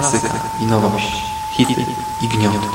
[0.00, 1.86] klasyka i nowość, hity
[2.22, 2.66] i gnioty.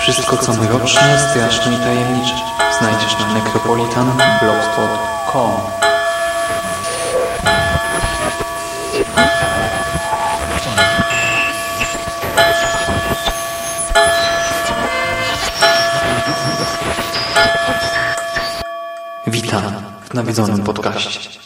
[0.00, 2.34] Wszystko co mroczne, straszne i tajemnicze
[2.78, 5.50] znajdziesz na necropolitanblogspot.com
[19.26, 19.62] Witam
[20.10, 21.41] w nawiedzonym podcaście.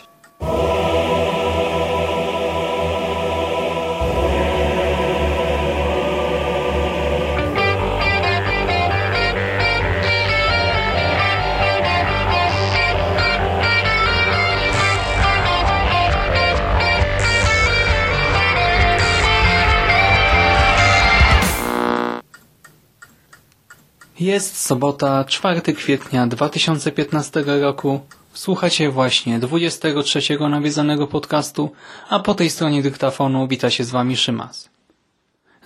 [24.37, 28.01] Jest sobota, 4 kwietnia 2015 roku.
[28.33, 30.21] Słuchacie właśnie 23
[30.51, 31.73] nawiedzonego podcastu,
[32.09, 34.69] a po tej stronie dyktafonu wita się z Wami Szymas.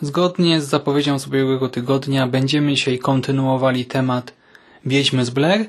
[0.01, 4.33] Zgodnie z zapowiedzią z ubiegłego tygodnia będziemy dzisiaj kontynuowali temat
[4.85, 5.67] Wiedźmy z Blair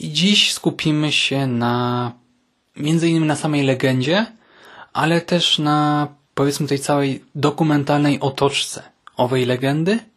[0.00, 2.12] i dziś skupimy się na
[2.76, 4.26] między innymi na samej legendzie,
[4.92, 8.82] ale też na powiedzmy tej całej dokumentalnej otoczce
[9.16, 10.13] owej legendy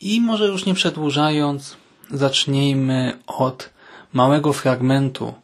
[0.00, 1.76] i może już nie przedłużając,
[2.10, 3.70] zacznijmy od
[4.12, 5.34] małego fragmentu.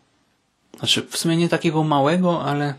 [0.79, 2.75] Znaczy, w sumie nie takiego małego, ale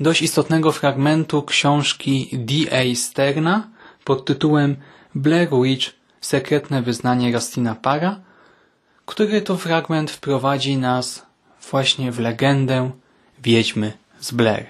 [0.00, 2.94] dość istotnego fragmentu książki D.A.
[2.94, 3.68] Sterna
[4.04, 4.76] pod tytułem
[5.14, 8.20] Blair Witch Sekretne wyznanie Rastina Para,
[9.06, 11.26] który to fragment wprowadzi nas
[11.70, 12.90] właśnie w legendę
[13.42, 14.66] Wiedźmy z Blair.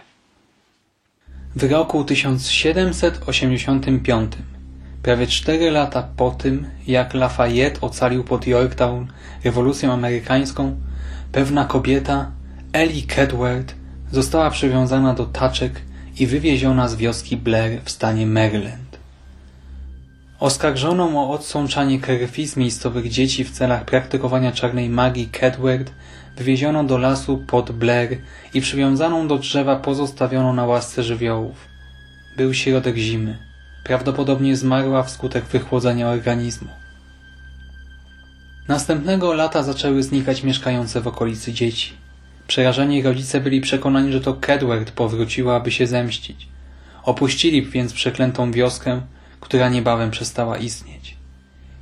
[1.56, 4.32] W roku 1785
[5.02, 9.06] Prawie cztery lata po tym, jak Lafayette ocalił pod Yorktown
[9.44, 10.76] rewolucję amerykańską,
[11.32, 12.30] pewna kobieta,
[12.72, 13.74] Ellie Kedward,
[14.12, 15.80] została przywiązana do taczek
[16.18, 18.98] i wywieziona z wioski Blair w stanie Maryland.
[20.40, 25.90] Oskarżoną o odsączanie krwi z miejscowych dzieci w celach praktykowania czarnej magii Kedward
[26.36, 28.18] wywieziono do lasu pod Blair
[28.54, 31.56] i przywiązaną do drzewa pozostawiono na łasce żywiołów.
[32.36, 33.49] Był środek zimy.
[33.84, 36.68] Prawdopodobnie zmarła wskutek wychłodzenia organizmu.
[38.68, 41.92] Następnego lata zaczęły znikać mieszkające w okolicy dzieci.
[42.46, 46.48] Przerażeni rodzice byli przekonani, że to Kedward powróciła, aby się zemścić.
[47.02, 49.00] Opuścili więc przeklętą wioskę,
[49.40, 51.16] która niebawem przestała istnieć.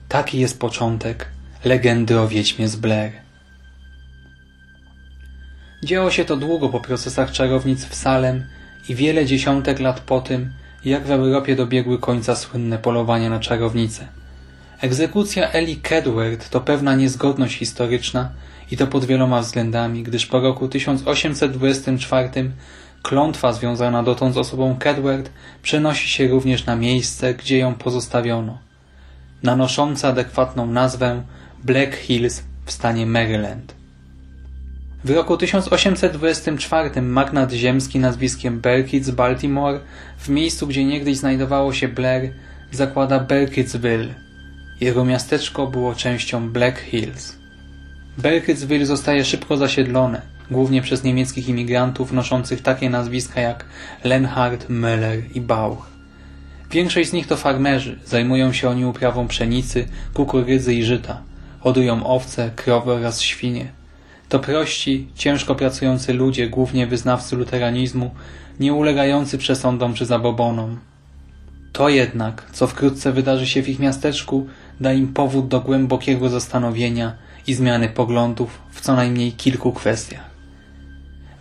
[0.08, 1.28] Taki jest początek
[1.64, 3.12] legendy o Wiedźmie z Blair.
[5.84, 8.46] Działo się to długo po procesach czarownic w Salem
[8.88, 10.52] i wiele dziesiątek lat po tym,
[10.84, 14.08] jak w Europie dobiegły końca słynne polowania na czarownice.
[14.80, 18.30] Egzekucja Eli Kedward to pewna niezgodność historyczna
[18.70, 22.50] i to pod wieloma względami, gdyż po roku 1824
[23.02, 25.30] klątwa związana dotąd z osobą Kedward
[25.62, 28.58] przenosi się również na miejsce, gdzie ją pozostawiono,
[29.42, 31.22] nanosząca adekwatną nazwę
[31.64, 33.77] Black Hills w stanie Maryland.
[35.04, 39.80] W roku 1824 magnat ziemski nazwiskiem Berkit Baltimore
[40.18, 42.32] w miejscu, gdzie niegdyś znajdowało się Blair,
[42.70, 44.14] zakłada Berkitsville.
[44.80, 47.36] Jego miasteczko było częścią Black Hills.
[48.18, 53.64] Berkitsville zostaje szybko zasiedlone, głównie przez niemieckich imigrantów noszących takie nazwiska jak
[54.04, 55.86] Lenhardt, Müller i Bauch.
[56.70, 61.22] Większość z nich to farmerzy, zajmują się oni uprawą pszenicy, kukurydzy i żyta.
[61.60, 63.77] Hodują owce, krowy oraz świnie.
[64.28, 68.10] To prości, ciężko pracujący ludzie, głównie wyznawcy luteranizmu,
[68.60, 70.78] nie ulegający przesądom czy zabobonom.
[71.72, 74.46] To jednak, co wkrótce wydarzy się w ich miasteczku,
[74.80, 77.16] da im powód do głębokiego zastanowienia
[77.46, 80.30] i zmiany poglądów w co najmniej kilku kwestiach.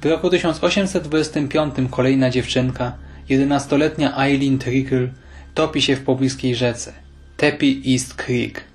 [0.02, 2.94] W roku 1825 kolejna dziewczynka,
[3.30, 5.08] jedenastoletnia Eileen Trickle,
[5.54, 6.94] topi się w pobliskiej rzece,
[7.38, 8.67] Tepi East Creek.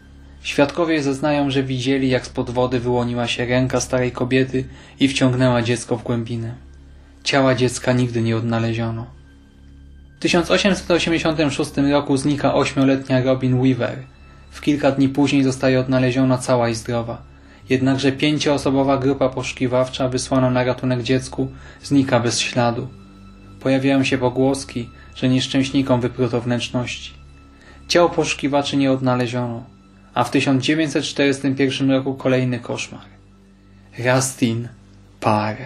[0.43, 4.65] Świadkowie zeznają, że widzieli, jak spod wody wyłoniła się ręka starej kobiety
[5.00, 6.55] i wciągnęła dziecko w głębinę.
[7.25, 9.06] Ciała dziecka nigdy nie odnaleziono.
[10.17, 13.99] W 1886 roku znika ośmioletnia Robin Weaver.
[14.50, 17.23] W kilka dni później zostaje odnaleziona cała i zdrowa.
[17.69, 21.49] Jednakże pięcioosobowa grupa poszukiwawcza wysłana na ratunek dziecku
[21.83, 22.88] znika bez śladu.
[23.61, 27.12] Pojawiają się pogłoski, że nieszczęśnikom wypruto wnętrzności.
[27.88, 29.72] Ciał poszukiwaczy nie odnaleziono,
[30.14, 33.05] a w 1941 roku kolejny koszmar.
[33.99, 34.69] Rastin
[35.20, 35.56] Parr.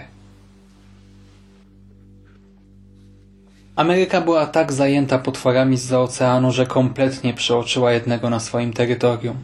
[3.77, 9.37] Ameryka była tak zajęta potworami z oceanu, że kompletnie przeoczyła jednego na swoim terytorium.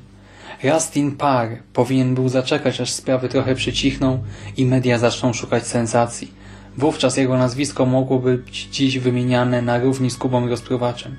[0.65, 4.23] Rustin Parr powinien był zaczekać, aż sprawy trochę przycichną
[4.57, 6.33] i media zaczną szukać sensacji.
[6.77, 11.17] Wówczas jego nazwisko mogłoby być dziś wymieniane na równi z Kubą Rozpruwaczem.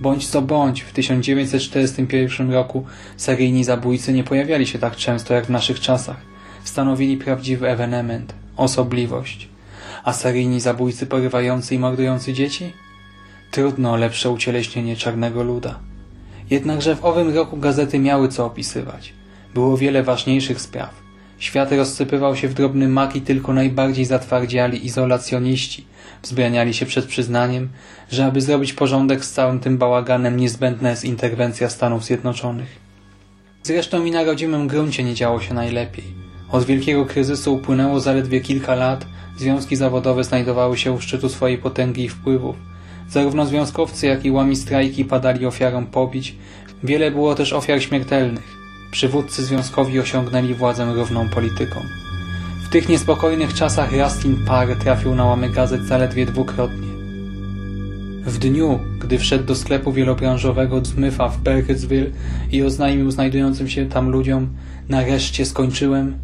[0.00, 2.84] Bądź co bądź, w 1941 roku
[3.16, 6.16] seryjni zabójcy nie pojawiali się tak często jak w naszych czasach.
[6.64, 9.48] Stanowili prawdziwy ewenement, osobliwość.
[10.04, 12.72] A seryjni zabójcy porywający i mordujący dzieci?
[13.50, 15.78] Trudno o lepsze ucieleśnienie czarnego luda.
[16.50, 19.12] Jednakże w owym roku gazety miały co opisywać.
[19.54, 21.09] Było wiele ważniejszych spraw.
[21.40, 25.84] Świat rozsypywał się w drobny mak i tylko najbardziej zatwardziali izolacjoniści
[26.22, 27.68] wzbraniali się przed przyznaniem,
[28.10, 32.78] że aby zrobić porządek z całym tym bałaganem niezbędna jest interwencja Stanów Zjednoczonych.
[33.62, 36.04] Zresztą i na rodzimym gruncie nie działo się najlepiej.
[36.52, 39.06] Od wielkiego kryzysu upłynęło zaledwie kilka lat,
[39.38, 42.56] związki zawodowe znajdowały się u szczytu swojej potęgi i wpływów.
[43.08, 46.34] Zarówno związkowcy, jak i łami strajki padali ofiarą pobić.
[46.84, 48.59] Wiele było też ofiar śmiertelnych.
[48.90, 51.80] Przywódcy związkowi osiągnęli władzę równą polityką.
[52.64, 56.88] W tych niespokojnych czasach Rustin Parr trafił na łamy gazet zaledwie dwukrotnie.
[58.26, 62.10] W dniu, gdy wszedł do sklepu wielobranżowego Smytha w Burkittsville
[62.52, 64.48] i oznajmił znajdującym się tam ludziom
[64.88, 66.18] nareszcie skończyłem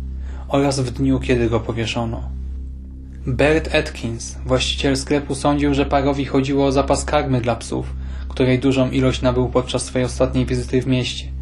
[0.49, 2.23] oraz w dniu, kiedy go powieszono.
[3.27, 7.87] Bert Atkins, właściciel sklepu, sądził, że Parowi chodziło o zapas karmy dla psów,
[8.29, 11.36] której dużą ilość nabył podczas swojej ostatniej wizyty w mieście.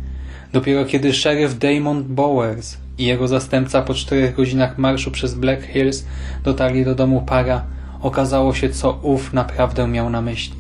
[0.55, 6.05] Dopiero kiedy szeryf Damon Bowers i jego zastępca po czterech godzinach marszu przez Black Hills
[6.45, 7.65] dotarli do domu para,
[8.01, 10.55] okazało się, co ów naprawdę miał na myśli.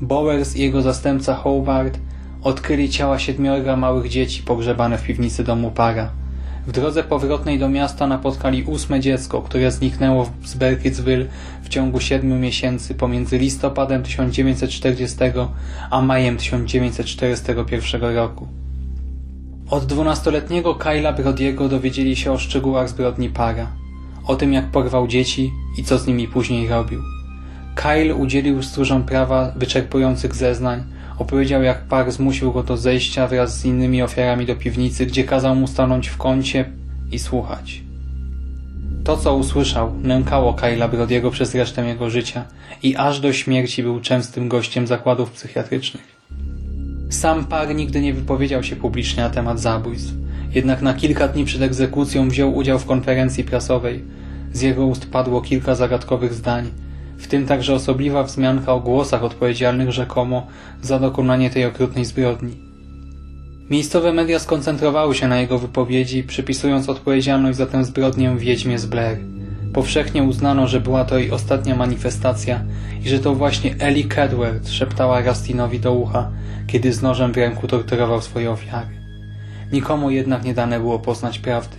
[0.00, 1.98] Bowers i jego zastępca Howard
[2.42, 6.10] odkryli ciała siedmiorga małych dzieci pogrzebane w piwnicy domu para.
[6.66, 11.26] W drodze powrotnej do miasta napotkali ósme dziecko, które zniknęło z Burkittsville
[11.62, 15.16] w ciągu siedmiu miesięcy pomiędzy listopadem 1940
[15.90, 18.65] a majem 1941 roku.
[19.70, 23.72] Od dwunastoletniego Kyla Brodiego dowiedzieli się o szczegółach zbrodni para,
[24.26, 27.02] o tym jak porwał dzieci i co z nimi później robił.
[27.74, 30.84] Kyle udzielił stróżom prawa wyczerpujących zeznań,
[31.18, 35.54] opowiedział jak par zmusił go do zejścia wraz z innymi ofiarami do piwnicy, gdzie kazał
[35.54, 36.72] mu stanąć w kącie
[37.12, 37.82] i słuchać.
[39.04, 42.44] To, co usłyszał, nękało Kyla Brodiego przez resztę jego życia
[42.82, 46.15] i aż do śmierci był częstym gościem zakładów psychiatrycznych.
[47.08, 50.12] Sam Parr nigdy nie wypowiedział się publicznie na temat zabójstw.
[50.54, 54.04] Jednak na kilka dni przed egzekucją wziął udział w konferencji prasowej.
[54.52, 56.70] Z jego ust padło kilka zagadkowych zdań,
[57.18, 60.46] w tym także osobliwa wzmianka o głosach odpowiedzialnych rzekomo
[60.82, 62.56] za dokonanie tej okrutnej zbrodni.
[63.70, 69.35] Miejscowe media skoncentrowały się na jego wypowiedzi, przypisując odpowiedzialność za tę zbrodnię wiedźmie z Blair.
[69.76, 72.64] Powszechnie uznano, że była to jej ostatnia manifestacja
[73.04, 76.30] i że to właśnie Ellie Cadward szeptała Rustinowi do ucha,
[76.66, 78.96] kiedy z nożem w ręku torturował swoje ofiary.
[79.72, 81.76] Nikomu jednak nie dane było poznać prawdy.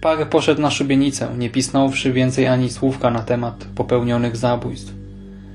[0.00, 4.92] Parę poszedł na szubienicę, nie pisnąwszy więcej ani słówka na temat popełnionych zabójstw.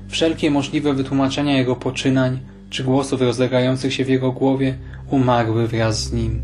[0.08, 2.38] Wszelkie możliwe wytłumaczenia jego poczynań
[2.70, 4.74] czy głosów rozlegających się w jego głowie
[5.10, 6.42] umarły wraz z nim.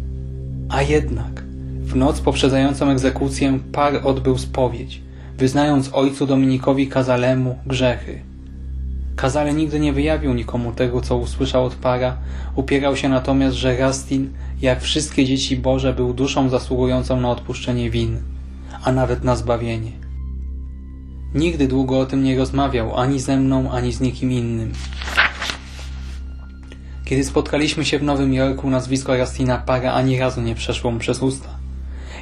[0.68, 1.51] A jednak
[1.92, 5.02] w noc poprzedzającą egzekucję par odbył spowiedź,
[5.38, 8.22] wyznając ojcu Dominikowi Kazalemu grzechy.
[9.16, 12.16] Kazale nigdy nie wyjawił nikomu tego, co usłyszał od para,
[12.56, 14.30] upierał się natomiast, że Rastin,
[14.62, 18.18] jak wszystkie dzieci Boże, był duszą zasługującą na odpuszczenie win,
[18.84, 19.92] a nawet na zbawienie.
[21.34, 24.72] Nigdy długo o tym nie rozmawiał, ani ze mną, ani z nikim innym.
[27.04, 31.22] Kiedy spotkaliśmy się w Nowym Jorku, nazwisko Rastina Para ani razu nie przeszło mu przez
[31.22, 31.61] usta.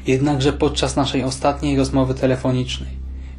[0.06, 2.90] Jednakże podczas naszej ostatniej rozmowy telefonicznej,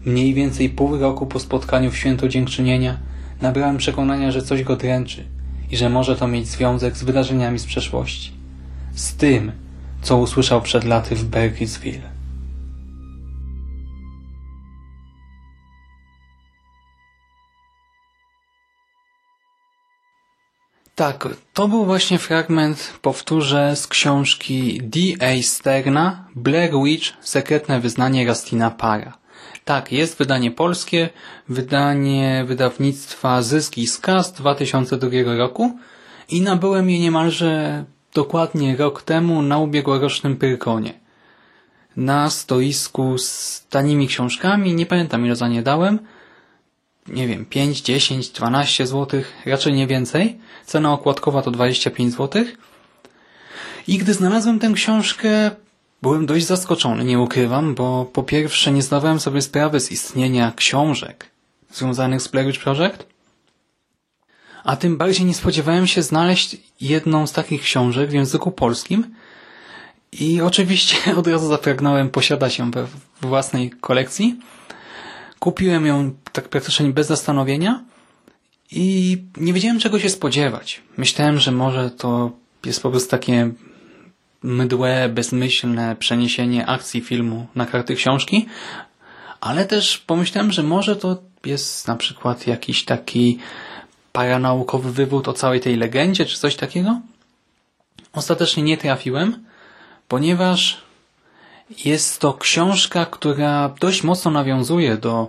[0.06, 2.98] mniej więcej pół roku po spotkaniu w Święto Dziękczynienia,
[3.41, 5.24] nabrałem przekonania, że coś go dręczy
[5.72, 8.32] i że może to mieć związek z wydarzeniami z przeszłości.
[8.94, 9.51] Z tym,
[10.01, 12.11] co usłyszał przed laty w Burkittsville.
[21.01, 25.41] Tak, to był właśnie fragment, powtórzę, z książki D.A.
[25.41, 29.17] Sterna Blair Witch– Sekretne wyznanie Rastina Para.
[29.65, 31.10] Tak, jest wydanie polskie,
[31.50, 35.77] wydanie wydawnictwa Zysk i Skaz 2002 roku
[36.29, 40.93] i nabyłem je niemalże dokładnie rok temu na ubiegłorocznym Pyrkonie.
[41.96, 46.00] Na stoisku z tanimi książkami, nie pamiętam ile za nie dałem,
[47.08, 50.38] nie wiem, 5, 10, 12 zł, raczej nie więcej.
[50.65, 52.46] Cena okładkowa to 25 zł.
[53.88, 55.51] I gdy znalazłem tę książkę,
[56.01, 61.31] byłem dość zaskoczony, nie ukrywam, bo po pierwsze nie zdawałem sobie sprawy z istnienia książek
[61.74, 63.05] związanych z Blair Project,
[64.63, 69.15] A tym bardziej nie spodziewałem się znaleźć jedną z takich książek w języku polskim
[70.12, 72.88] i oczywiście od razu zapragnąłem posiadać ją we
[73.22, 74.39] własnej kolekcji.
[75.41, 77.83] Kupiłem ją tak praktycznie bez zastanowienia
[78.71, 80.81] i nie wiedziałem czego się spodziewać.
[80.98, 82.31] Myślałem, że może to
[82.65, 83.51] jest po prostu takie
[84.43, 88.45] mydłe, bezmyślne przeniesienie akcji filmu na karty książki,
[89.39, 93.39] ale też pomyślałem, że może to jest na przykład jakiś taki
[94.12, 97.01] paranaukowy wywód o całej tej legendzie, czy coś takiego.
[98.13, 99.45] Ostatecznie nie trafiłem,
[100.07, 100.81] ponieważ
[101.85, 105.27] jest to książka, która dość mocno nawiązuje do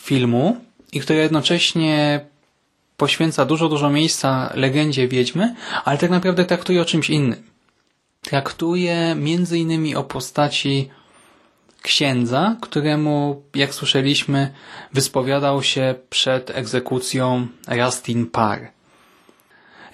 [0.00, 0.56] filmu
[0.92, 2.20] i która jednocześnie
[2.96, 5.54] poświęca dużo, dużo miejsca legendzie Wiedźmy,
[5.84, 7.42] ale tak naprawdę traktuje o czymś innym.
[8.22, 10.90] Traktuje między innymi o postaci
[11.82, 14.52] księdza, któremu, jak słyszeliśmy,
[14.92, 18.70] wyspowiadał się przed egzekucją Rastin Par.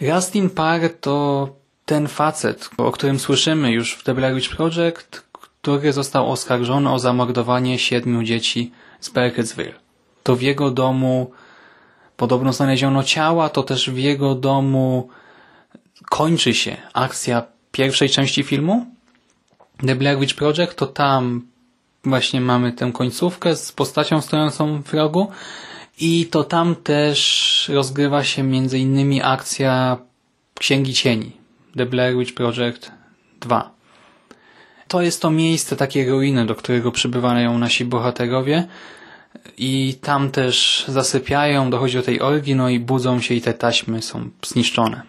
[0.01, 1.49] Rastin Par to
[1.93, 6.99] ten facet, o którym słyszymy już w The Blair Witch Project, który został oskarżony o
[6.99, 9.75] zamordowanie siedmiu dzieci z Berketsville.
[10.23, 11.31] To w jego domu
[12.17, 15.09] podobno znaleziono ciała, to też w jego domu
[16.11, 18.87] kończy się akcja pierwszej części filmu.
[19.87, 21.43] The Blair Witch Project to tam
[22.05, 25.31] właśnie mamy tę końcówkę z postacią stojącą w rogu
[25.99, 29.99] i to tam też rozgrywa się między innymi akcja
[30.55, 31.42] Księgi Cieni,
[31.77, 32.91] The Blair Witch Project
[33.41, 33.71] 2.
[34.89, 38.67] To jest to miejsce, takie ruiny, do którego przybywają nasi bohaterowie
[39.59, 44.03] i tam też zasypiają, dochodzi do tej orgi, no i budzą się i te taśmy
[44.03, 45.03] są zniszczone.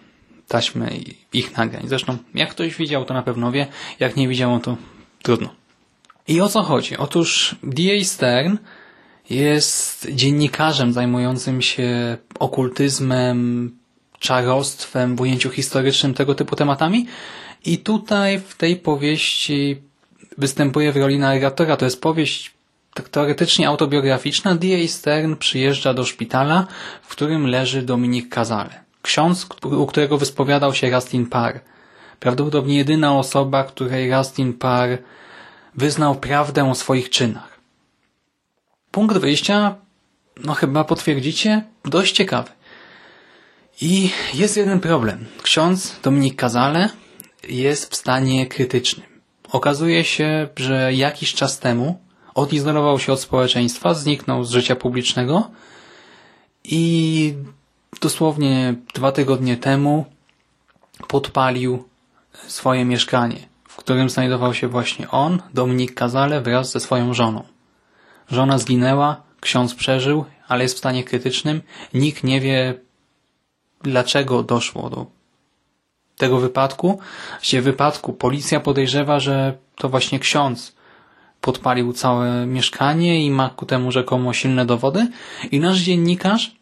[0.48, 0.90] Taśmy
[1.32, 1.82] ich nagrań.
[1.86, 3.66] Zresztą, jak ktoś widział, to na pewno wie.
[4.00, 4.76] Jak nie widział, to
[5.22, 5.48] trudno.
[6.28, 6.96] I o co chodzi?
[6.96, 8.04] Otóż D.A.
[8.04, 8.56] Stern
[9.30, 13.70] jest dziennikarzem zajmującym się okultyzmem,
[14.24, 17.06] czarostwem w ujęciu historycznym, tego typu tematami.
[17.64, 19.82] I tutaj w tej powieści
[20.38, 21.76] występuje w roli narratora.
[21.76, 22.54] To jest powieść
[23.10, 24.54] teoretycznie autobiograficzna.
[24.54, 24.88] D.A.
[24.88, 26.66] Stern przyjeżdża do szpitala,
[27.02, 28.80] w którym leży Dominik Kazale.
[29.02, 31.60] Ksiądz, u którego wyspowiadał się Rustin Parr.
[32.20, 34.98] Prawdopodobnie jedyna osoba, której Rustin Parr
[35.74, 37.58] wyznał prawdę o swoich czynach.
[38.90, 39.74] Punkt wyjścia,
[40.44, 42.53] no chyba potwierdzicie, dość ciekawy.
[43.80, 45.26] I jest jeden problem.
[45.42, 46.88] Ksiądz Dominik Kazale
[47.48, 49.06] jest w stanie krytycznym.
[49.52, 52.00] Okazuje się, że jakiś czas temu
[52.34, 55.50] odizolował się od społeczeństwa, zniknął z życia publicznego
[56.64, 57.34] i
[58.00, 60.04] dosłownie dwa tygodnie temu
[61.08, 61.84] podpalił
[62.48, 67.44] swoje mieszkanie w którym znajdował się właśnie on, Dominik Kazale, wraz ze swoją żoną.
[68.30, 71.62] Żona zginęła, ksiądz przeżył, ale jest w stanie krytycznym.
[71.94, 72.74] Nikt nie wie,
[73.84, 75.06] dlaczego doszło do
[76.16, 76.98] tego wypadku.
[77.42, 80.74] W wypadku policja podejrzewa, że to właśnie ksiądz
[81.40, 85.08] podpalił całe mieszkanie i ma ku temu rzekomo silne dowody.
[85.50, 86.56] I nasz dziennikarz,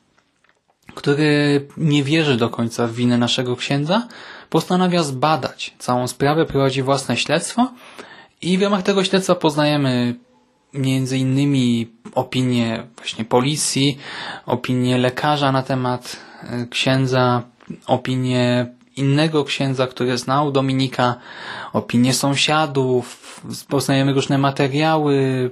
[0.94, 4.08] który nie wierzy do końca w winę naszego księdza,
[4.50, 7.72] postanawia zbadać całą sprawę, prowadzi własne śledztwo
[8.42, 10.14] i w ramach tego śledztwa poznajemy
[10.74, 13.98] między innymi opinię właśnie policji,
[14.46, 17.42] opinię lekarza na temat e, księdza,
[17.86, 21.14] opinię innego księdza, który znał Dominika,
[21.72, 25.50] opinię sąsiadów, poznajemy różne materiały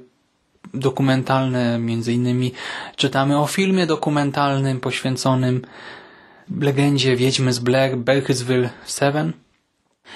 [0.74, 2.52] dokumentalne, między innymi
[2.96, 5.62] czytamy o filmie dokumentalnym poświęconym
[6.60, 9.32] legendzie Wiedźmy z Blair, Berkysville 7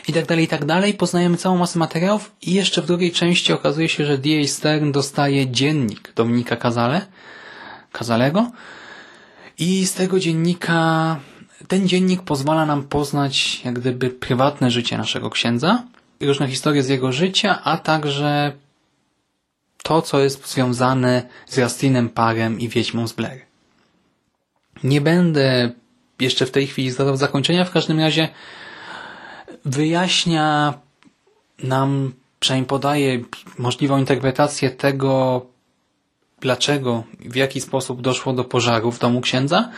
[0.09, 0.95] i tak dalej, i tak dalej.
[0.95, 4.47] Poznajemy całą masę materiałów i jeszcze w drugiej części okazuje się, że D.A.
[4.47, 7.07] Stern dostaje dziennik Dominika Kazale,
[7.93, 8.51] Kazalego
[9.59, 11.21] i z tego dziennika
[11.69, 15.83] ten dziennik pozwala nam poznać jak gdyby prywatne życie naszego księdza,
[16.21, 18.53] różne historie z jego życia, a także
[19.83, 23.41] to, co jest związane z Rastinem Parem i Wiedźmą z Blair.
[24.85, 25.73] Nie będę
[26.21, 27.65] jeszcze w tej chwili zdawał zakończenia.
[27.65, 28.29] W każdym razie
[29.65, 30.75] wyjaśnia
[31.63, 33.21] nam, przynajmniej podaje
[33.59, 35.47] możliwą interpretację tego,
[36.41, 39.71] dlaczego, w jaki sposób doszło do pożaru w domu księdza,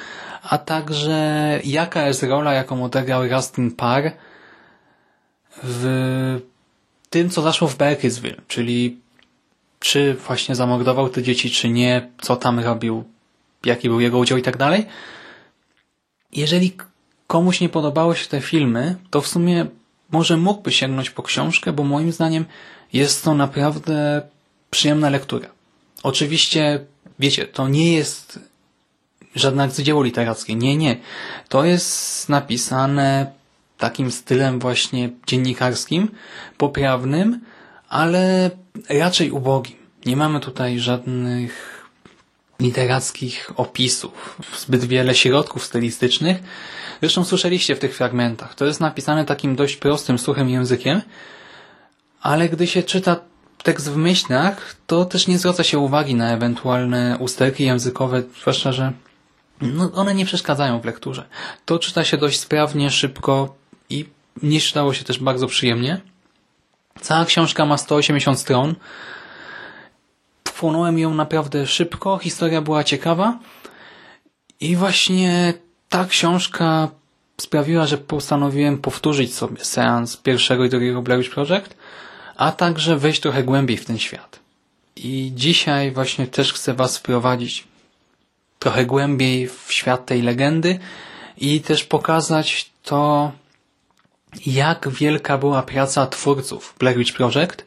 [0.43, 4.11] a także jaka jest rola, jaką odegrał Rustin Parr
[5.63, 6.41] w
[7.11, 9.01] tym, co zaszło w Berkysville, czyli
[9.81, 13.05] czy właśnie zamordował te dzieci, czy nie, co tam robił,
[13.65, 14.87] jaki był jego udział i tak dalej.
[16.33, 16.77] Jeżeli
[17.27, 19.67] komuś nie podobały się te filmy, to w sumie
[20.11, 22.45] może mógłby sięgnąć po książkę, bo moim zdaniem
[22.93, 24.23] jest to naprawdę
[24.71, 25.49] przyjemna lektura.
[26.03, 26.81] Oczywiście,
[27.19, 28.41] wiecie, to nie jest
[29.35, 30.55] żadne arcydzieło literackie.
[30.55, 30.97] Nie, nie.
[31.49, 33.33] To jest napisane
[33.79, 36.09] takim stylem właśnie dziennikarskim,
[36.57, 37.41] poprawnym,
[37.89, 38.51] ale
[38.89, 39.77] raczej ubogim.
[40.07, 41.76] Nie mamy tutaj żadnych
[42.61, 46.37] literackich opisów, zbyt wiele środków stylistycznych.
[47.01, 48.55] Zresztą słyszeliście w tych fragmentach.
[48.55, 51.03] To jest napisane takim dość prostym, suchym językiem,
[52.21, 53.17] ale gdy się czyta
[53.63, 58.93] tekst w myślach, to też nie zwraca się uwagi na ewentualne usterki językowe, zwłaszcza, że
[59.61, 61.25] no, one nie przeszkadzają w lekturze.
[61.65, 63.55] To czyta się dość sprawnie, szybko
[63.91, 64.05] i
[64.43, 66.01] mnie czytało się też bardzo przyjemnie.
[67.01, 68.75] Cała książka ma 180 stron.
[70.57, 73.39] Wchłonąłem ją naprawdę szybko, historia była ciekawa
[74.61, 75.55] i właśnie
[75.89, 76.89] ta książka
[77.41, 81.77] sprawiła, że postanowiłem powtórzyć sobie seans pierwszego i drugiego Blair Project,
[82.37, 84.39] a także wejść trochę głębiej w ten świat.
[84.97, 87.65] I dzisiaj właśnie też chcę Was wprowadzić
[88.59, 90.79] trochę głębiej w świat tej legendy
[91.39, 93.33] i też pokazać to,
[94.47, 97.67] jak wielka była praca twórców Blair Witch Project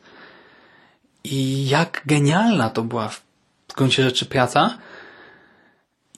[1.31, 3.21] i jak genialna to była w
[3.75, 4.77] gruncie rzeczy praca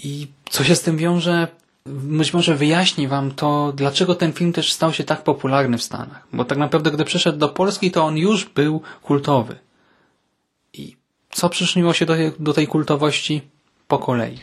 [0.03, 1.47] i co się z tym wiąże,
[1.85, 6.27] być może wyjaśni Wam to, dlaczego ten film też stał się tak popularny w Stanach.
[6.33, 9.59] Bo tak naprawdę, gdy przyszedł do Polski, to on już był kultowy.
[10.73, 10.95] I
[11.31, 13.41] co przyczyniło się do, do tej kultowości
[13.87, 14.39] po kolei?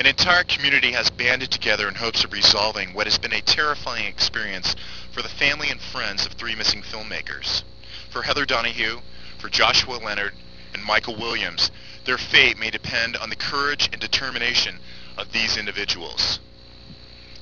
[0.00, 4.06] An entire community has banded together in hopes of resolving what has been a terrifying
[4.08, 4.76] experience
[5.12, 7.64] for the family and friends of three missing filmmakers.
[8.10, 9.00] For Heather Donahue,
[9.46, 10.32] for Joshua Leonard,
[10.74, 11.70] and Michael Williams,
[12.04, 14.74] their fate may depend on the courage and determination
[15.18, 16.40] of these individuals.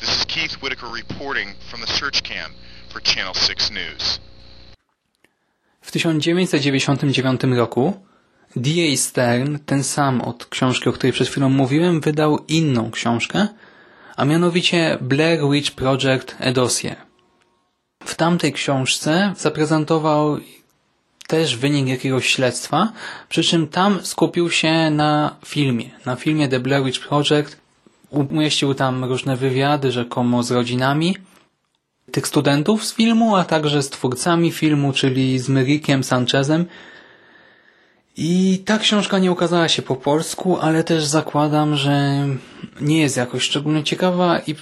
[0.01, 2.53] This is Keith Whitaker reporting from the search camp
[2.93, 4.21] for Channel 6 News.
[5.81, 7.95] W 1999 roku
[8.57, 8.97] D.A.
[8.97, 13.49] Stern, ten sam od książki, o której przed chwilą mówiłem, wydał inną książkę,
[14.17, 16.97] a mianowicie Blair Witch Project A Dossier.
[18.05, 20.39] W tamtej książce zaprezentował
[21.27, 22.93] też wynik jakiegoś śledztwa,
[23.29, 27.57] przy czym tam skupił się na filmie, na filmie The Blair Witch Project.
[28.11, 31.17] Umieścił tam różne wywiady, rzekomo z rodzinami
[32.13, 36.67] tych studentów z filmu, a także z twórcami filmu, czyli z Myrikiem Sanchezem,
[38.17, 42.27] i ta książka nie ukazała się po polsku, ale też zakładam, że
[42.81, 44.55] nie jest jakoś szczególnie ciekawa i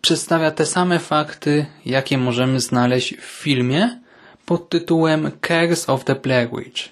[0.00, 4.00] przedstawia te same fakty, jakie możemy znaleźć w filmie
[4.46, 6.88] pod tytułem Curse of the Blair Witch,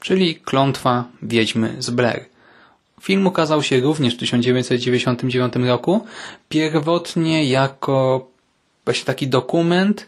[0.00, 2.24] czyli Klątwa Wiedźmy z Blair.
[3.00, 6.06] Film ukazał się również w 1999 roku,
[6.48, 8.26] pierwotnie jako
[8.84, 10.06] właśnie taki dokument,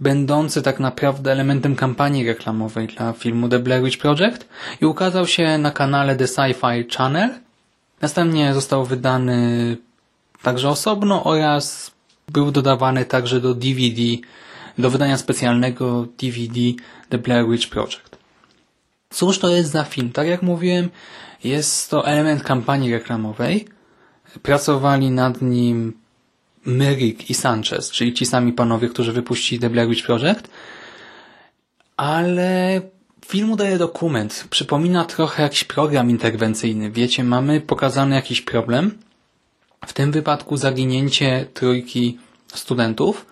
[0.00, 4.48] będący tak naprawdę elementem kampanii reklamowej dla filmu The Blair Witch Project
[4.80, 7.30] i ukazał się na kanale The Sci-Fi Channel.
[8.00, 9.76] Następnie został wydany
[10.42, 11.90] także osobno oraz
[12.28, 14.02] był dodawany także do DVD,
[14.78, 16.60] do wydania specjalnego DVD
[17.08, 18.16] The Blair Witch Project.
[19.10, 20.12] Cóż to jest za film?
[20.12, 20.90] Tak jak mówiłem,
[21.44, 23.68] jest to element kampanii reklamowej.
[24.42, 25.92] Pracowali nad nim
[26.64, 30.48] Myrick i Sanchez, czyli ci sami panowie, którzy wypuścili The Blair Witch Project.
[31.96, 32.80] Ale
[33.26, 34.44] film udaje dokument.
[34.50, 36.90] Przypomina trochę jakiś program interwencyjny.
[36.90, 38.98] Wiecie, mamy pokazany jakiś problem.
[39.86, 42.18] W tym wypadku zaginięcie trójki
[42.54, 43.26] studentów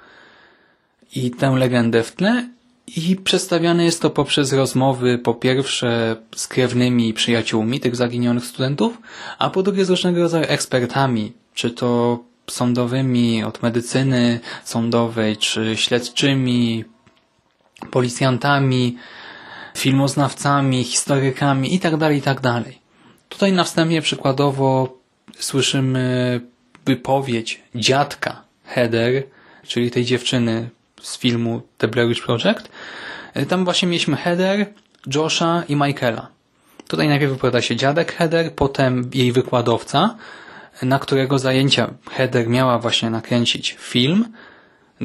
[1.14, 2.48] i tę legendę w tle
[2.96, 8.98] i przedstawiane jest to poprzez rozmowy po pierwsze z krewnymi i przyjaciółmi tych zaginionych studentów,
[9.38, 12.18] a po drugie z różnego rodzaju ekspertami, czy to
[12.50, 16.84] sądowymi, od medycyny sądowej, czy śledczymi,
[17.90, 18.96] policjantami,
[19.76, 22.40] filmoznawcami, historykami itd., itd.
[22.40, 22.64] Tak
[23.28, 24.98] Tutaj na wstępie przykładowo
[25.38, 26.40] słyszymy
[26.86, 29.22] wypowiedź dziadka Heather,
[29.66, 30.70] czyli tej dziewczyny
[31.02, 32.68] z filmu The Blair Witch Project.
[33.48, 34.66] Tam właśnie mieliśmy Heather,
[35.14, 36.28] Josha i Michaela.
[36.88, 40.16] Tutaj najpierw wypowiada się dziadek Heather, potem jej wykładowca,
[40.82, 44.28] na którego zajęcia Heather miała właśnie nakręcić film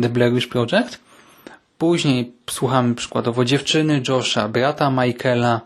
[0.02, 1.00] The Blair Witch Project.
[1.78, 5.62] Później słuchamy przykładowo dziewczyny Josha, brata Michaela.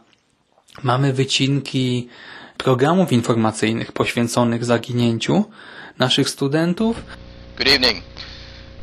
[0.83, 2.07] Mamy wycinki
[2.57, 5.45] programów informacyjnych poświęconych zaginięciu
[5.99, 7.03] naszych studentów.
[7.57, 8.03] Good evening.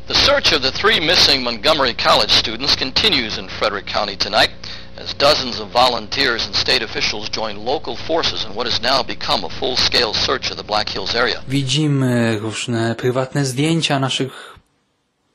[0.09, 4.49] The search of the three missing Montgomery College students continues in Frederick County tonight
[4.97, 9.43] as dozens of volunteers and state officials join local forces in what has now become
[9.45, 11.41] a full-scale search of the Black Hills area.
[11.47, 14.59] Widzimy różne prywatne zdjęcia naszych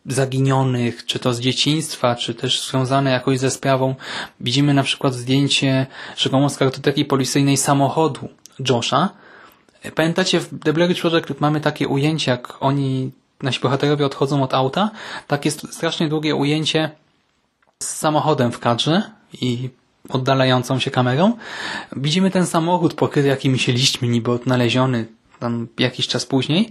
[0.06, 3.94] zaginionych, czy to z dzieciństwa, czy też związane jakoś ze sprawą.
[4.40, 8.28] Widzimy na przykład zdjęcie rzekomo z kartoteki policyjnej samochodu
[8.68, 9.10] Josha
[9.94, 13.12] Pamiętacie, w The Blair Project mamy takie ujęcie, jak oni,
[13.44, 14.90] nasi bohaterowie odchodzą od auta.
[15.26, 16.90] Takie strasznie długie ujęcie
[17.82, 19.02] z samochodem w kadrze
[19.32, 19.70] i
[20.08, 21.36] oddalającą się kamerą.
[21.96, 25.06] Widzimy ten samochód pokryty jakimiś liśćmi, niby odnaleziony
[25.40, 26.70] tam jakiś czas później.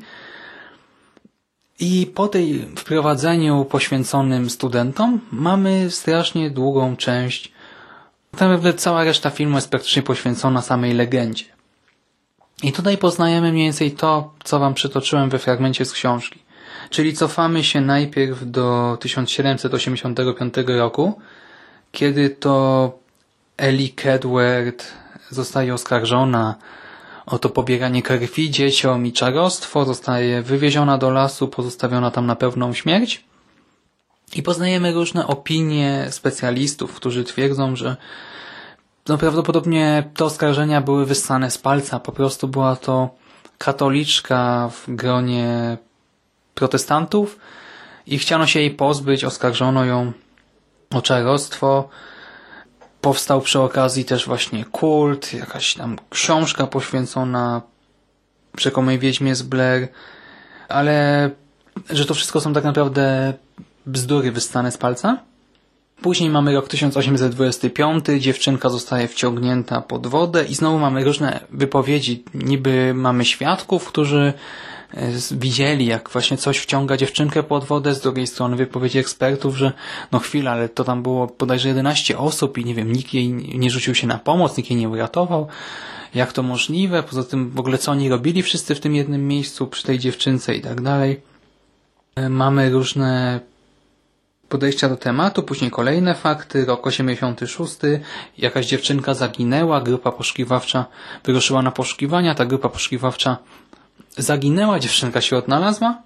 [1.80, 7.52] I po tej wprowadzeniu poświęconym studentom mamy strasznie długą część.
[8.32, 11.46] Tak naprawdę cała reszta filmu jest praktycznie poświęcona samej legendzie.
[12.64, 16.40] I tutaj poznajemy mniej więcej to, co Wam przytoczyłem we fragmencie z książki.
[16.94, 21.20] Czyli cofamy się najpierw do 1785 roku,
[21.92, 22.92] kiedy to
[23.58, 24.88] Ellie Kedward
[25.30, 26.56] zostaje oskarżona
[27.26, 32.74] o to pobieranie krwi dzieciom i czarostwo, zostaje wywieziona do lasu, pozostawiona tam na pewną
[32.74, 33.26] śmierć.
[34.36, 37.98] I poznajemy różne opinie specjalistów, którzy twierdzą, że
[39.08, 42.00] no prawdopodobnie te oskarżenia były wyssane z palca.
[42.00, 43.10] Po prostu była to
[43.58, 45.78] katoliczka w gronie
[46.54, 47.40] protestantów
[48.08, 50.12] i chciano się jej pozbyć, oskarżono ją
[50.92, 51.90] o czarostwo.
[53.02, 57.62] Powstał przy okazji też właśnie kult, jakaś tam książka poświęcona
[58.56, 59.88] przekomej wiedźmie z Blair,
[60.70, 61.30] ale
[61.90, 63.34] że to wszystko są tak naprawdę
[63.86, 65.18] bzdury wystane z palca.
[66.02, 72.24] Później mamy rok 1825, dziewczynka zostaje wciągnięta pod wodę i znowu mamy różne wypowiedzi.
[72.34, 74.34] Niby mamy świadków, którzy
[75.32, 79.74] widzieli, jak właśnie coś wciąga dziewczynkę pod wodę, z drugiej strony wypowiedzi ekspertów, że
[80.12, 83.70] no chwila, ale to tam było bodajże 11 osób i nie wiem, nikt jej nie
[83.70, 85.48] rzucił się na pomoc, nikt jej nie uratował.
[86.16, 87.04] Jak to możliwe?
[87.04, 90.56] Poza tym w ogóle co oni robili wszyscy w tym jednym miejscu przy tej dziewczynce
[90.56, 91.22] i tak dalej.
[92.16, 93.40] E, mamy różne
[94.50, 97.76] podejścia do tematu, później kolejne fakty, rok 86,
[98.38, 100.86] jakaś dziewczynka zaginęła, grupa poszukiwawcza
[101.24, 103.38] wyruszyła na poszukiwania, ta grupa poszukiwawcza
[104.18, 106.02] zaginęła, dziewczynka się odnalazła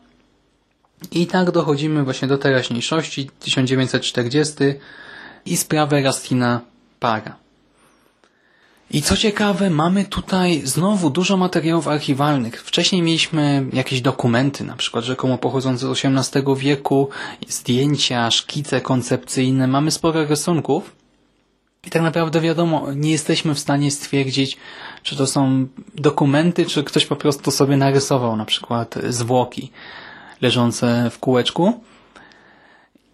[1.11, 4.53] i tak dochodzimy właśnie do teraźniejszości, 1940
[5.45, 6.61] i sprawę Rastina
[6.99, 7.35] Para.
[8.91, 12.63] I co ciekawe, mamy tutaj znowu dużo materiałów archiwalnych.
[12.63, 17.09] Wcześniej mieliśmy jakieś dokumenty, na przykład rzekomo pochodzące z XVIII wieku,
[17.47, 20.95] zdjęcia, szkice koncepcyjne, mamy sporo rysunków.
[21.87, 24.57] I tak naprawdę wiadomo, nie jesteśmy w stanie stwierdzić,
[25.03, 29.71] czy to są dokumenty, czy ktoś po prostu sobie narysował na przykład zwłoki
[30.41, 31.83] leżące w kółeczku.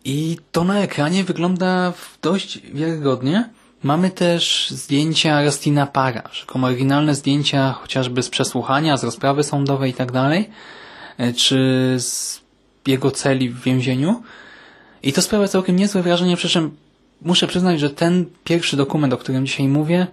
[0.06, 3.50] I to na ekranie wygląda dość wiarygodnie.
[3.84, 9.94] Mamy też zdjęcia Rustina Para, rzekomo oryginalne zdjęcia chociażby z przesłuchania, z rozprawy sądowej i
[9.94, 10.50] tak dalej,
[11.18, 11.58] e, czy
[12.00, 12.42] z
[12.88, 14.24] jego celi w więzieniu.
[15.04, 16.78] I to sprawia całkiem niezłe wrażenie, przy czym
[17.22, 20.08] muszę przyznać, że ten pierwszy dokument, o którym dzisiaj mówię,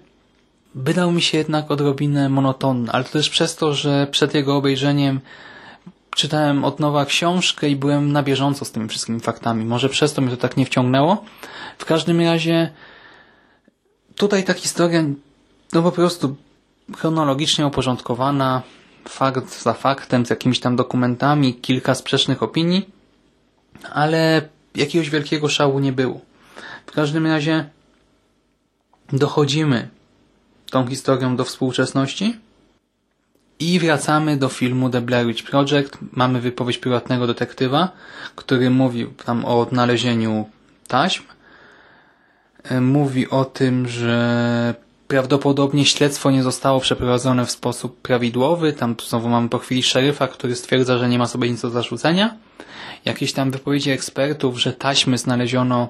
[0.74, 5.20] wydał mi się jednak odrobinę monotonny, ale to też przez to, że przed jego obejrzeniem
[6.11, 9.64] czytałem od nowa książkę i byłem na bieżąco z tymi wszystkimi faktami.
[9.64, 11.24] Może przez to mnie to tak nie wciągnęło.
[11.78, 12.70] W każdym razie
[14.20, 15.04] Tutaj ta historia
[15.72, 16.37] no po prostu
[16.96, 18.62] chronologicznie uporządkowana,
[19.09, 22.88] fakt za faktem, z jakimiś tam dokumentami, kilka sprzecznych opinii,
[23.92, 26.20] ale jakiegoś wielkiego szału nie było.
[26.87, 27.70] W każdym razie
[29.12, 29.88] dochodzimy
[30.70, 32.37] tą historią do współczesności
[33.59, 35.98] i wracamy do filmu The Blair Witch Project.
[36.12, 37.88] Mamy wypowiedź prywatnego detektywa,
[38.37, 40.48] który mówił tam o odnalezieniu
[40.88, 41.22] taśm,
[42.64, 44.74] E, mówi o tym, że
[45.09, 48.72] prawdopodobnie śledztwo nie zostało przeprowadzone w sposób prawidłowy.
[48.72, 52.35] Tam znowu mamy po chwili szeryfa, który stwierdza, że nie ma sobie nic do zarzucenia.
[53.04, 55.88] Jakieś tam wypowiedzi ekspertów, że taśmy znaleziono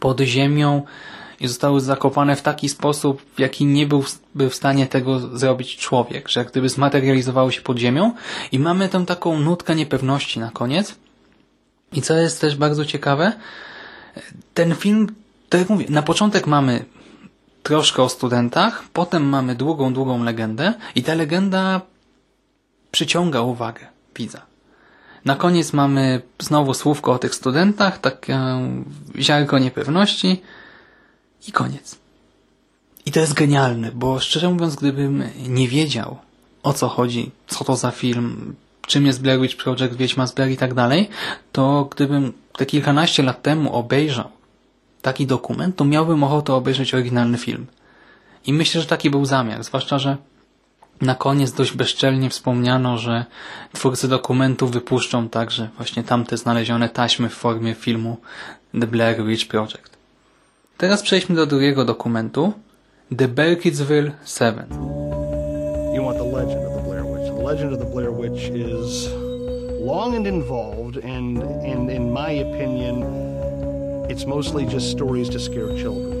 [0.00, 0.82] pod ziemią
[1.42, 6.28] i zostały zakopane w taki sposób, w jaki nie byłby w stanie tego zrobić człowiek,
[6.28, 8.14] że jak gdyby zmaterializowały się pod ziemią
[8.52, 10.94] i mamy tam taką nutkę niepewności na koniec.
[11.92, 13.32] I co jest też bardzo ciekawe,
[14.54, 15.06] ten film
[15.48, 16.84] tak jak mówię, na początek mamy
[17.62, 21.80] troszkę o studentach, potem mamy długą, długą legendę i ta legenda
[22.90, 24.42] przyciąga uwagę widza.
[25.24, 28.38] Na koniec mamy znowu słówko o tych studentach, takie
[29.18, 30.42] ziarko niepewności
[31.48, 31.98] i koniec.
[33.06, 36.18] I to jest genialne, bo szczerze mówiąc, gdybym nie wiedział
[36.62, 38.54] o co chodzi, co to za film,
[38.86, 41.08] czym jest Blair Witch Project, Wiedźma z Blair i tak dalej,
[41.52, 44.28] to gdybym te kilkanaście lat temu obejrzał
[45.02, 47.66] taki dokument, to miałbym ochotę obejrzeć oryginalny film.
[48.46, 50.16] I myślę, że taki był zamiar, zwłaszcza, że
[51.00, 53.24] na koniec dość bezczelnie wspomniano, że
[53.72, 58.16] twórcy dokumentu wypuszczą także właśnie tamte znalezione taśmy w formie filmu
[58.80, 60.01] The Blair Witch Project.
[60.82, 62.52] Teraz przejdźmy do drugiego dokumentu,
[63.16, 64.66] The Burkittsville 7.
[65.94, 67.26] You want the legend of the Blair Witch.
[67.36, 69.08] The legend of the Blair Witch is
[69.86, 71.42] long and involved, and,
[71.72, 73.04] and in my opinion,
[74.08, 76.16] it's mostly just stories to scare children.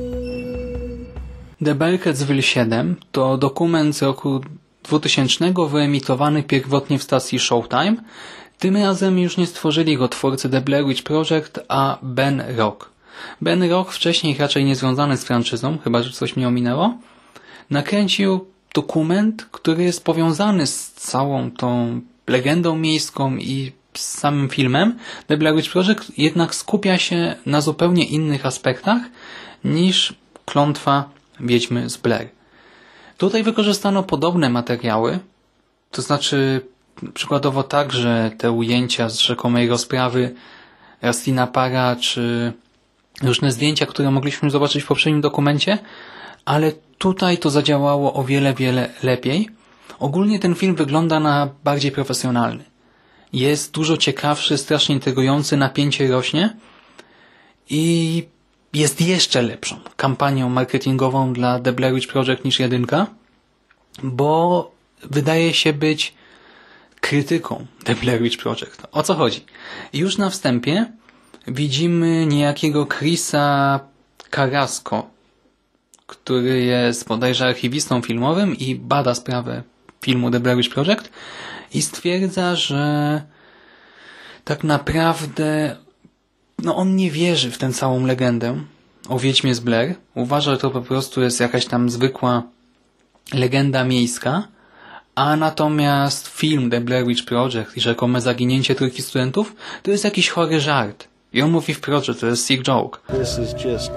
[1.62, 4.40] The Berketsville 7 to dokument z roku
[4.82, 7.96] 2000 wyemitowany pierwotnie w stacji Showtime.
[8.58, 12.91] Tym razem już nie stworzyli go twórcy The Blair Witch Project, a Ben Rock.
[13.40, 16.94] Ben Rock, wcześniej raczej niezwiązany z franczyzą, chyba że coś mi ominęło,
[17.70, 24.98] nakręcił dokument, który jest powiązany z całą tą legendą miejską i z samym filmem.
[25.26, 29.02] The Blair Witch Project jednak skupia się na zupełnie innych aspektach
[29.64, 32.28] niż klątwa Wiedźmy z Blair.
[33.18, 35.18] Tutaj wykorzystano podobne materiały,
[35.90, 36.60] to znaczy
[37.14, 40.34] przykładowo także te ujęcia z rzekomej rozprawy
[41.02, 42.52] Rastina Para, czy
[43.22, 45.78] różne zdjęcia, które mogliśmy zobaczyć w poprzednim dokumencie,
[46.44, 49.48] ale tutaj to zadziałało o wiele, wiele lepiej.
[49.98, 52.64] Ogólnie ten film wygląda na bardziej profesjonalny.
[53.32, 56.56] Jest dużo ciekawszy, strasznie intrygujący, napięcie rośnie
[57.70, 58.24] i
[58.72, 63.06] jest jeszcze lepszą kampanią marketingową dla The Blair Witch Project niż jedynka,
[64.02, 64.70] bo
[65.02, 66.14] wydaje się być
[67.00, 68.82] krytyką The Blair Witch Project.
[68.92, 69.44] O co chodzi?
[69.92, 70.92] Już na wstępie
[71.46, 73.80] widzimy niejakiego Chrisa
[74.34, 75.06] Carrasco,
[76.06, 79.62] który jest bodajże archiwistą filmowym i bada sprawę
[80.04, 81.10] filmu The Blair Witch Project
[81.74, 83.22] i stwierdza, że
[84.44, 85.76] tak naprawdę
[86.58, 88.60] no on nie wierzy w tę całą legendę
[89.08, 89.94] o Wiedźmie z Blair.
[90.14, 92.42] Uważa, że to po prostu jest jakaś tam zwykła
[93.34, 94.48] legenda miejska,
[95.14, 100.28] a natomiast film The Blair Witch Project i rzekome zaginięcie trójki studentów to jest jakiś
[100.28, 101.11] chory żart.
[101.34, 102.98] I on mówi wprost, że to jest sick joke.
[103.08, 103.90] This is just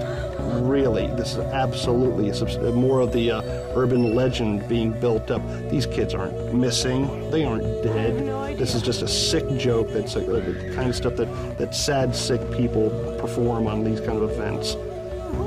[0.69, 2.31] really, this is absolutely
[2.73, 3.41] more of the uh,
[3.77, 5.41] urban legend being built up.
[5.71, 8.57] These kids aren't missing, they aren't dead.
[8.57, 12.15] This is just a sick joke that's uh, the kind of stuff that, that sad,
[12.15, 14.77] sick people perform on these kind of events.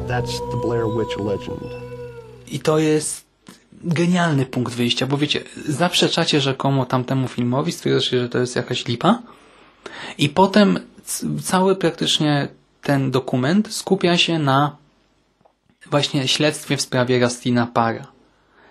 [0.06, 1.60] That's the Blair Witch legend.
[2.50, 3.24] I to jest
[3.84, 9.22] genialny punkt wyjścia, bo wiecie, zaprzeczacie rzekomo tamtemu filmowi, stwierdzacie, że to jest jakaś lipa
[10.18, 10.80] i potem
[11.42, 12.48] cały praktycznie
[12.82, 14.76] ten dokument skupia się na
[15.90, 18.06] właśnie śledztwie w sprawie Rastina Para.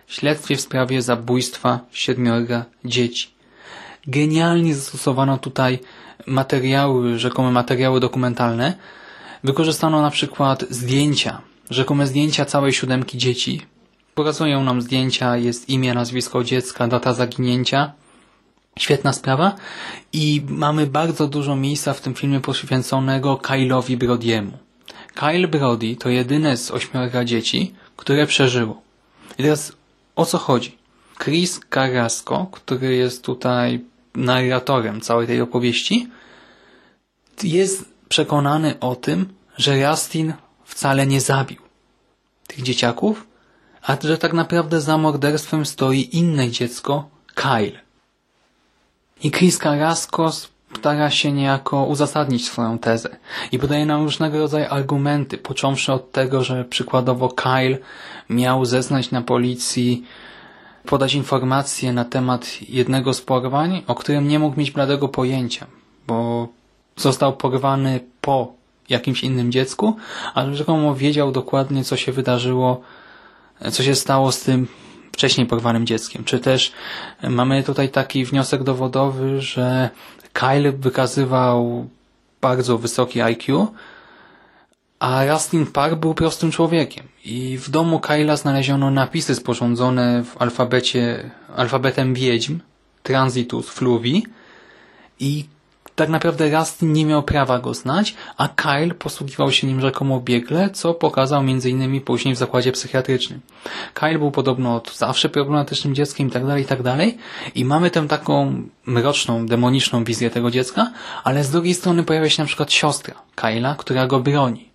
[0.07, 3.31] Śledztwie w sprawie zabójstwa siedmiorga dzieci.
[4.07, 5.79] Genialnie zastosowano tutaj
[6.27, 8.73] materiały, rzekome materiały dokumentalne.
[9.43, 13.61] Wykorzystano na przykład zdjęcia, rzekome zdjęcia całej siódemki dzieci.
[14.15, 17.91] Pokazują nam zdjęcia, jest imię, nazwisko dziecka, data zaginięcia,
[18.77, 19.55] Świetna sprawa
[20.13, 24.51] i mamy bardzo dużo miejsca w tym filmie poświęconego Kyle'owi Brodiemu.
[25.15, 28.81] Kyle Brody to jedyne z ośmiorga dzieci, które przeżyło.
[29.37, 29.73] I teraz
[30.15, 30.77] o co chodzi?
[31.23, 33.85] Chris Carrasco, który jest tutaj
[34.15, 36.07] narratorem całej tej opowieści,
[37.43, 40.33] jest przekonany o tym, że Rustin
[40.65, 41.57] wcale nie zabił
[42.47, 43.27] tych dzieciaków,
[43.81, 47.86] a że tak naprawdę za morderstwem stoi inne dziecko, Kyle.
[49.23, 50.31] I Chris Carrasco
[50.77, 53.17] stara się niejako uzasadnić swoją tezę
[53.51, 57.77] i podaje nam różnego rodzaju argumenty, począwszy od tego, że przykładowo Kyle
[58.29, 60.03] miał zeznać na policji,
[60.85, 65.67] podać informacje na temat jednego z porwań, o którym nie mógł mieć bladego pojęcia,
[66.07, 66.47] bo
[66.95, 68.53] został porwany po
[68.89, 69.95] jakimś innym dziecku,
[70.33, 72.81] ale rzekomo wiedział dokładnie, co się wydarzyło,
[73.71, 74.67] co się stało z tym
[75.11, 76.23] wcześniej porwanym dzieckiem.
[76.23, 76.71] Czy też
[77.29, 79.89] mamy tutaj taki wniosek dowodowy, że
[80.33, 81.89] Kyle wykazywał
[82.41, 83.67] bardzo wysoki IQ,
[84.99, 87.07] a Rustin Park był prostym człowiekiem.
[87.25, 92.59] I w domu Kyla znaleziono napisy sporządzone w alfabecie, alfabetem wiedźm,
[93.03, 94.25] Transitus Fluvi
[95.19, 95.45] i
[95.97, 100.69] tak naprawdę Rustin nie miał prawa go znać, a Kyle posługiwał się nim rzekomo biegle,
[100.69, 102.01] co pokazał m.in.
[102.01, 103.39] później w zakładzie psychiatrycznym.
[103.93, 106.97] Kyle był podobno od zawsze problematycznym dzieckiem itd., tak itd.
[106.97, 107.09] Tak
[107.55, 110.91] i mamy tę taką mroczną, demoniczną wizję tego dziecka,
[111.23, 114.69] ale z drugiej strony pojawia się na przykład siostra Kyla, która go broni.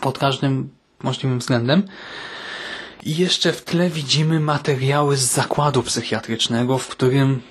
[0.00, 0.68] Pod każdym
[1.02, 1.82] możliwym względem.
[3.02, 7.42] I jeszcze w tle widzimy materiały z zakładu psychiatrycznego, w którym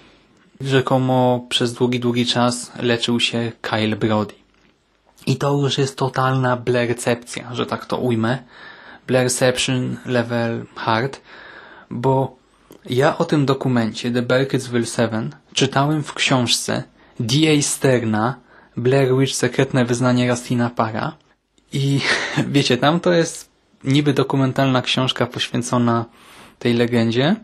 [0.61, 4.33] Rzekomo przez długi, długi czas leczył się Kyle Brody.
[5.25, 8.37] I to już jest totalna blercepcja, że tak to ujmę.
[9.07, 11.21] Blerception level hard,
[11.89, 12.35] bo
[12.85, 16.83] ja o tym dokumencie The Berketsville 7 czytałem w książce
[17.19, 17.61] D.A.
[17.61, 18.35] Sterna
[18.77, 21.17] Blair Witch Sekretne Wyznanie Rastina Para
[21.73, 22.01] i
[22.47, 23.49] wiecie, tam to jest
[23.83, 26.05] niby dokumentalna książka poświęcona
[26.59, 27.35] tej legendzie,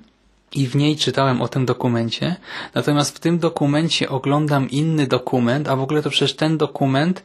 [0.56, 2.36] i w niej czytałem o tym dokumencie,
[2.74, 7.24] natomiast w tym dokumencie oglądam inny dokument, a w ogóle to przecież ten dokument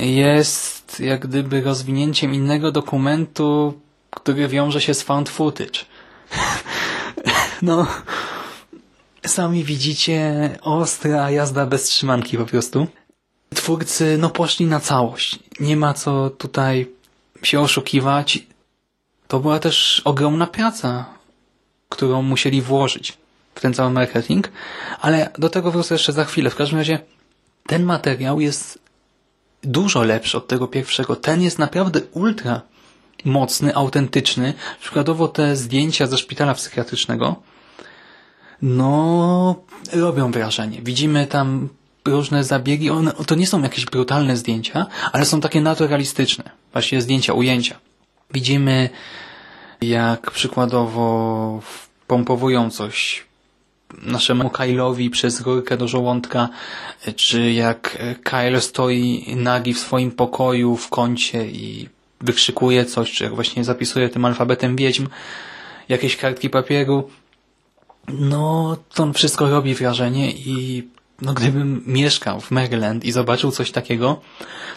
[0.00, 3.74] jest jak gdyby rozwinięciem innego dokumentu,
[4.10, 5.80] który wiąże się z found footage.
[7.62, 7.86] no,
[9.26, 12.86] sami widzicie, ostra jazda bez trzymanki po prostu.
[13.54, 15.38] Twórcy, no poszli na całość.
[15.60, 16.90] Nie ma co tutaj
[17.42, 18.46] się oszukiwać.
[19.28, 21.19] To była też ogromna praca,
[21.90, 23.18] którą musieli włożyć
[23.54, 24.48] w ten cały marketing,
[25.00, 26.50] ale do tego wrócę jeszcze za chwilę.
[26.50, 26.98] W każdym razie
[27.66, 28.78] ten materiał jest
[29.62, 31.16] dużo lepszy od tego pierwszego.
[31.16, 32.60] Ten jest naprawdę ultra
[33.24, 34.54] mocny, autentyczny.
[34.80, 37.36] Przykładowo te zdjęcia ze szpitala psychiatrycznego
[38.62, 39.56] no
[39.92, 40.82] robią wrażenie.
[40.82, 41.68] Widzimy tam
[42.04, 42.90] różne zabiegi.
[42.90, 46.44] One, to nie są jakieś brutalne zdjęcia, ale są takie naturalistyczne.
[46.72, 47.78] Właśnie zdjęcia, ujęcia.
[48.30, 48.90] Widzimy
[49.82, 51.60] jak przykładowo
[52.06, 53.24] pompowują coś
[54.02, 56.48] naszemu Kyle'owi przez rurkę do żołądka,
[57.16, 61.88] czy jak Kyle stoi nagi w swoim pokoju w kącie i
[62.20, 65.06] wykrzykuje coś, czy jak właśnie zapisuje tym alfabetem wiedźm
[65.88, 67.10] jakieś kartki papieru.
[68.08, 70.88] No, to wszystko robi wrażenie i
[71.22, 74.20] no gdybym mieszkał w Maryland i zobaczył coś takiego,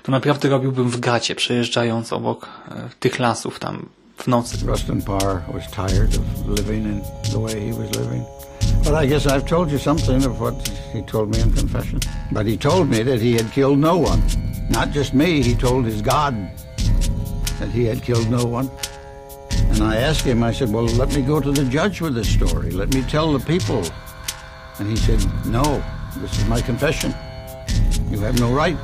[0.04, 3.86] to naprawdę robiłbym w gacie, przejeżdżając obok e, tych lasów tam
[4.18, 4.66] nocy.
[4.68, 8.26] Rustin Parr was tired of living in the way he was living.
[8.84, 12.00] But I guess I've told you something of what he told me in confession.
[12.32, 14.22] But he told me that he had killed no one.
[14.70, 16.36] Not just me, he told his God
[17.60, 18.70] that he had killed no one.
[19.70, 22.30] And I asked him, I said, well, let me go to the judge with this
[22.30, 22.72] story.
[22.72, 23.84] Let me tell the people.
[24.80, 25.84] And he said, no,
[26.18, 27.14] this is my confession.
[28.10, 28.78] You have no right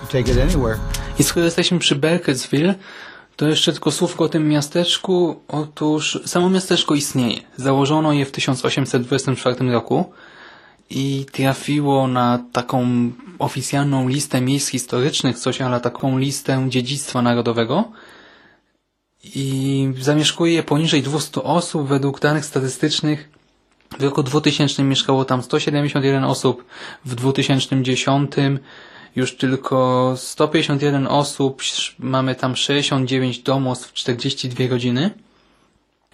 [0.00, 0.78] to take it anywhere.
[1.18, 2.74] I skoro jesteśmy przy Berketsville,
[3.38, 5.40] to jeszcze tylko słówko o tym miasteczku.
[5.48, 7.40] Otóż samo miasteczko istnieje.
[7.56, 10.12] Założono je w 1824 roku
[10.90, 12.86] i trafiło na taką
[13.38, 17.84] oficjalną listę miejsc historycznych, coś ale taką listę dziedzictwa narodowego
[19.24, 21.88] i zamieszkuje je poniżej 200 osób.
[21.88, 23.28] Według danych statystycznych
[23.98, 26.64] w roku 2000 mieszkało tam 171 osób,
[27.04, 28.32] w 2010
[29.18, 31.62] już tylko 151 osób,
[31.98, 35.10] mamy tam 69 domostw, 42 godziny.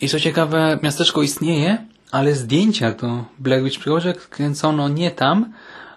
[0.00, 5.52] I co ciekawe, miasteczko istnieje, ale zdjęcia do Blair Witch Project kręcono nie tam,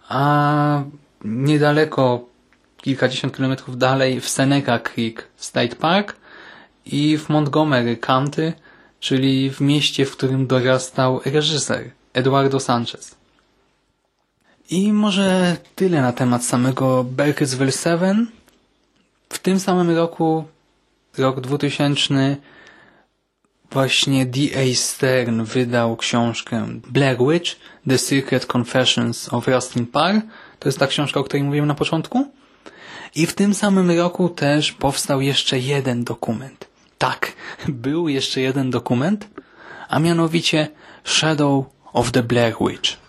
[0.10, 0.84] a
[1.26, 2.26] niedaleko,
[2.82, 6.16] kilkadziesiąt kilometrów dalej w Seneca Creek State Park
[6.86, 8.54] i w Montgomery County,
[9.00, 13.18] czyli w mieście, w którym dorastał reżyser Eduardo Sanchez.
[14.70, 18.32] I może tyle na temat samego Berkelsville 7.
[19.30, 20.44] W tym samym roku,
[21.18, 22.38] rok 2000,
[23.72, 24.76] właśnie D.A.
[24.76, 27.56] Stern wydał książkę Blair Witch,
[27.90, 30.22] The Secret Confessions of Rustin Parr.
[30.60, 32.32] To jest ta książka, o której mówiłem na początku.
[33.16, 36.68] I w tym samym roku też powstał jeszcze jeden dokument.
[36.98, 37.34] Tak,
[37.68, 39.28] był jeszcze jeden dokument,
[39.90, 40.68] a mianowicie
[41.04, 43.07] Shadow of the Blair Witch.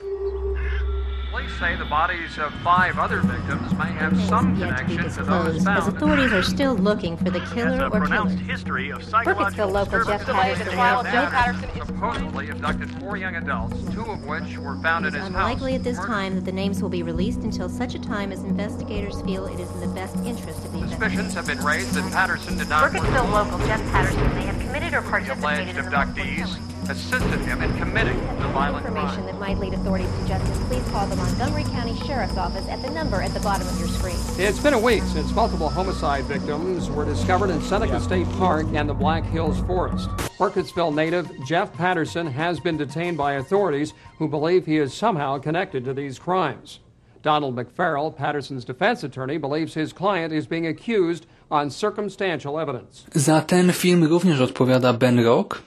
[1.59, 5.79] Say the bodies of five other victims may have some connection to, to those found.
[5.79, 8.39] As authorities are still looking for the killer or killers.
[8.41, 14.81] history of Burkittsville local Jeff Patterson supposedly abducted four young adults, two of which were
[14.83, 15.29] found in his house.
[15.31, 18.45] unlikely at this time that the names will be released until such a time as
[18.45, 22.13] investigators feel it is in the best interest of the Suspicions have been raised that
[22.13, 25.91] Patterson did not Burkittsville local Jeff Patterson may have committed or participated alleged in the
[25.91, 29.27] abductees assisted him in committing the violent information crime.
[29.27, 32.91] that might lead authorities to justice, please call the Montgomery County Sheriff's Office at the
[32.91, 34.17] number at the bottom of your screen.
[34.39, 38.89] It's been a week since multiple homicide victims were discovered in Seneca State Park and
[38.89, 40.09] the Black Hills Forest.
[40.39, 45.85] Burkittsville native Jeff Patterson has been detained by authorities who believe he is somehow connected
[45.85, 46.81] to these crimes.
[47.23, 53.05] Donald McFarrell, Patterson's defense attorney, believes his client is being accused on circumstantial evidence.
[53.15, 55.63] Za ten film również odpowiada Ben Rock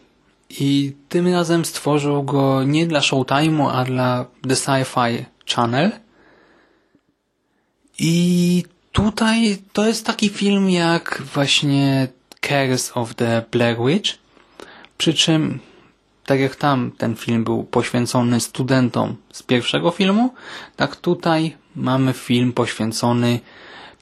[0.60, 5.26] i tym razem stworzył go nie dla Showtime'u, a dla The Sci-Fi
[5.56, 5.92] Channel.
[8.00, 12.08] I tutaj to jest taki film jak właśnie
[12.42, 14.18] Curse of the Blair Witch,
[14.98, 15.60] przy czym
[16.26, 20.34] tak jak tam ten film był poświęcony studentom z pierwszego filmu,
[20.76, 23.40] tak tutaj mamy film poświęcony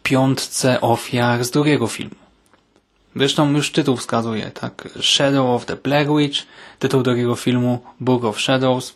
[0.03, 2.28] piątce ofiar z drugiego filmu.
[3.15, 4.87] Zresztą już tytuł wskazuje, tak?
[5.01, 6.39] Shadow of the Blair Witch,
[6.79, 8.95] tytuł drugiego filmu Book of Shadows.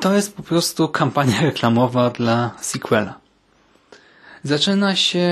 [0.00, 3.14] To jest po prostu kampania reklamowa dla sequela.
[4.42, 5.28] Zaczyna się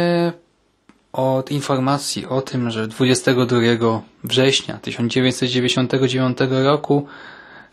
[1.13, 7.07] od informacji o tym, że 22 września 1999 roku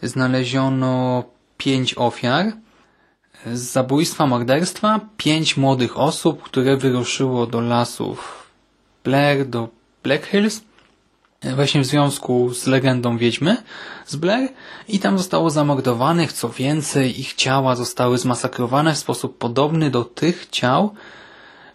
[0.04, 1.24] znaleziono
[1.58, 2.54] pięć ofiar
[3.54, 8.45] z zabójstwa, morderstwa, pięć młodych osób, które wyruszyło do lasów
[9.06, 9.70] Blair, do
[10.04, 10.62] Black Hills,
[11.56, 13.58] właśnie w związku z legendą wiedźmy
[14.06, 14.50] z Blair
[14.88, 20.48] i tam zostało zamordowanych, co więcej ich ciała zostały zmasakrowane w sposób podobny do tych
[20.52, 20.94] ciał,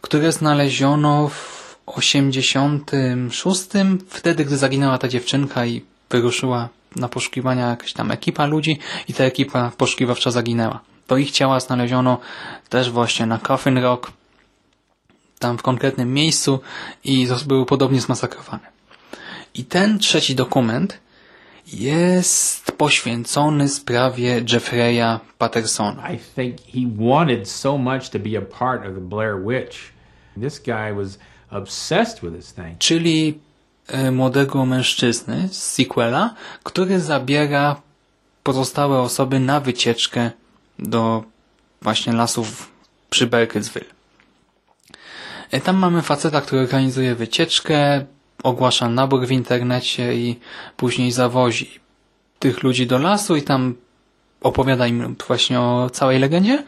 [0.00, 3.62] które znaleziono w 86,
[4.08, 8.78] wtedy gdy zaginęła ta dziewczynka i wyruszyła na poszukiwania jakaś tam ekipa ludzi
[9.08, 10.80] i ta ekipa poszukiwawcza zaginęła.
[11.06, 12.18] To ich ciała znaleziono
[12.68, 14.12] też właśnie na Coffin Rock,
[15.40, 16.60] tam w konkretnym miejscu
[17.04, 18.66] i były podobnie zmasakrowane.
[19.54, 20.98] I ten trzeci dokument
[21.72, 26.12] jest poświęcony sprawie Jeffreya Pattersona.
[26.12, 29.76] I think he wanted so much to be a part of the Blair Witch.
[30.40, 31.18] This guy was
[31.50, 32.78] obsessed with this thing.
[32.78, 33.38] Czyli
[33.88, 37.80] e, młodego mężczyzny z sequela, który zabiera
[38.42, 40.30] pozostałe osoby na wycieczkę
[40.78, 41.24] do
[41.82, 42.72] właśnie lasów
[43.10, 43.99] przy Berkelsville.
[45.50, 48.04] E, tam mamy faceta, który organizuje wycieczkę,
[48.42, 50.38] ogłasza nabór w internecie i
[50.76, 51.80] później zawozi
[52.38, 53.74] tych ludzi do lasu i tam
[54.40, 56.64] opowiada im właśnie o całej legendzie.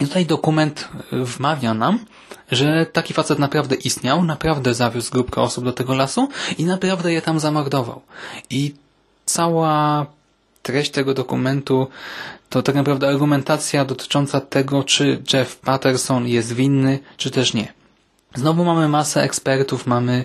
[0.00, 1.98] I tutaj dokument wmawia nam,
[2.52, 7.22] że taki facet naprawdę istniał, naprawdę zawiózł grupkę osób do tego lasu i naprawdę je
[7.22, 8.02] tam zamordował.
[8.50, 8.74] I
[9.24, 10.06] cała
[10.62, 11.88] treść tego dokumentu
[12.48, 17.79] to tak naprawdę argumentacja dotycząca tego, czy Jeff Patterson jest winny, czy też nie.
[18.34, 20.24] Znowu mamy masę ekspertów, mamy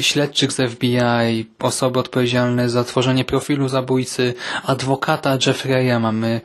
[0.00, 6.40] śledczych z FBI, osoby odpowiedzialne za tworzenie profilu zabójcy, adwokata Jeffreya, mamy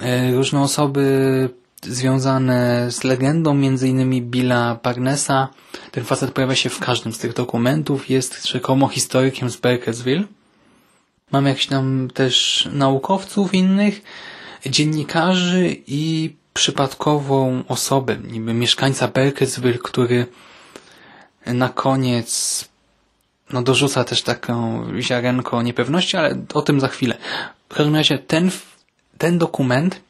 [0.00, 1.48] e, różne osoby
[1.82, 5.48] związane z legendą, między innymi Billa Barnesa.
[5.90, 10.24] Ten facet pojawia się w każdym z tych dokumentów, jest rzekomo historykiem z Berkelsville.
[11.32, 14.02] Mamy jakichś tam też naukowców innych,
[14.66, 20.26] dziennikarzy i przypadkową osobę, niby mieszkańca Berkelsville, który
[21.46, 22.64] na koniec
[23.52, 27.16] no dorzuca też taką ziarenko niepewności, ale o tym za chwilę.
[27.68, 28.50] W każdym razie ten,
[29.18, 30.00] ten dokument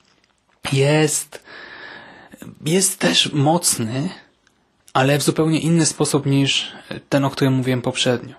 [0.72, 1.44] jest
[2.64, 4.08] jest też mocny,
[4.92, 6.72] ale w zupełnie inny sposób niż
[7.08, 8.34] ten, o którym mówiłem poprzednio.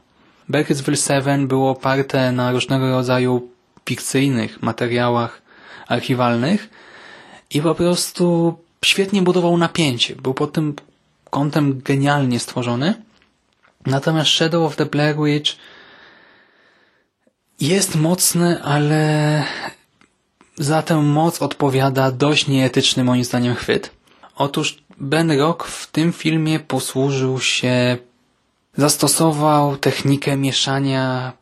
[0.49, 3.49] Berkelsville 7 było oparte na różnego rodzaju
[3.85, 5.41] fikcyjnych materiałach
[5.87, 6.69] archiwalnych,
[7.55, 10.15] i po prostu świetnie budował napięcie.
[10.15, 10.75] Był pod tym
[11.29, 12.93] kątem genialnie stworzony.
[13.85, 15.51] Natomiast Shadow of the Blair Witch
[17.61, 19.43] jest mocny, ale
[20.57, 23.91] za tę moc odpowiada dość nieetyczny moim zdaniem chwyt.
[24.35, 27.97] Otóż Ben Rock w tym filmie posłużył się,
[28.77, 31.33] zastosował technikę mieszania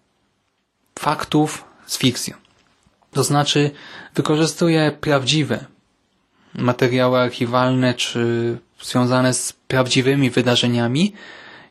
[1.00, 2.36] faktów z fikcją.
[3.12, 3.72] To znaczy
[4.16, 5.73] wykorzystuje prawdziwe
[6.56, 11.14] materiały archiwalne czy związane z prawdziwymi wydarzeniami,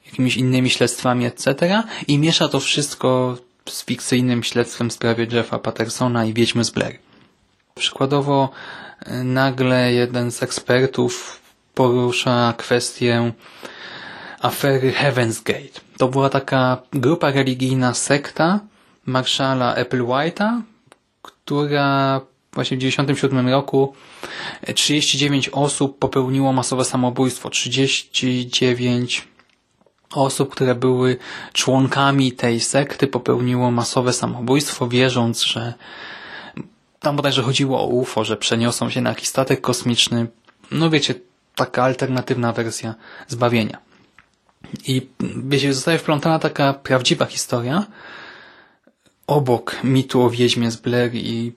[0.06, 1.82] jakimiś innymi śledztwami, etc.
[2.08, 3.36] i miesza to wszystko
[3.68, 6.98] z fikcyjnym śledztwem w sprawie Jeffa Pattersona i Wiedźmy z Blair.
[7.74, 8.50] Przykładowo
[9.06, 11.40] e, nagle jeden z ekspertów
[11.74, 13.32] porusza kwestię
[14.40, 15.80] afery Heaven's Gate.
[15.98, 18.60] To była taka grupa religijna sekta
[19.06, 20.62] marszala Applewhite'a,
[21.22, 22.20] która
[22.52, 23.94] właśnie w 1997 roku
[24.74, 27.50] 39 osób popełniło masowe samobójstwo.
[27.50, 29.28] 39
[30.14, 31.16] osób, które były
[31.52, 35.74] członkami tej sekty popełniło masowe samobójstwo, wierząc, że
[37.00, 40.26] tam bodajże chodziło o UFO, że przeniosą się na jakiś statek kosmiczny.
[40.70, 41.14] No wiecie,
[41.54, 42.94] taka alternatywna wersja
[43.28, 43.78] zbawienia.
[44.86, 47.86] I wiecie, zostaje wplątana taka prawdziwa historia
[49.26, 51.52] obok mitu o wiedźmie z Blair i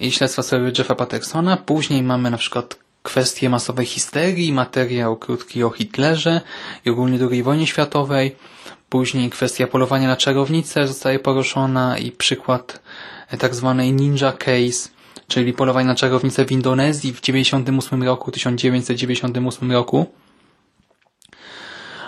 [0.00, 1.56] i śledztwa sprawy Jeffa Pattersona.
[1.56, 6.40] Później mamy na przykład kwestię masowej histerii, materiał krótki o Hitlerze
[6.84, 8.36] i ogólnie II wojnie światowej.
[8.88, 12.82] Później kwestia polowania na czarownicę zostaje poruszona i przykład
[13.38, 14.88] tak zwanej ninja case,
[15.28, 20.06] czyli polowanie na czarownicę w Indonezji w 98 roku, 1998 roku.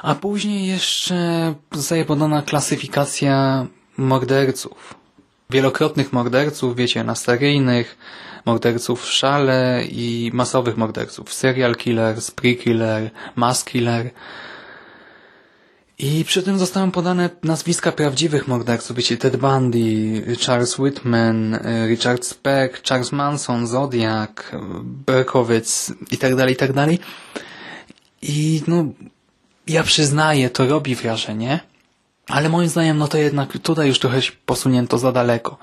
[0.03, 3.67] A później jeszcze zostaje podana klasyfikacja
[3.97, 5.02] morderców
[5.53, 7.99] wielokrotnych morderców, wiecie, na seryjnych,
[8.47, 11.33] morderców w szale i masowych morderców.
[11.33, 14.11] Serial killer, spree killer, mass killer.
[15.99, 19.81] I przy tym zostały podane nazwiska prawdziwych morderców, wiecie, Ted Bundy,
[20.47, 24.31] Charles Whitman, Richard Speck, Charles Manson, Zodiac,
[24.83, 26.71] Berkowitz i tak dalej, i tak.
[28.23, 28.85] I no,
[29.67, 31.61] ja przyznaję, to robi wrażenie,
[32.29, 35.59] ale moim zdaniem no to jednak tutaj już trochę posunięto za daleko.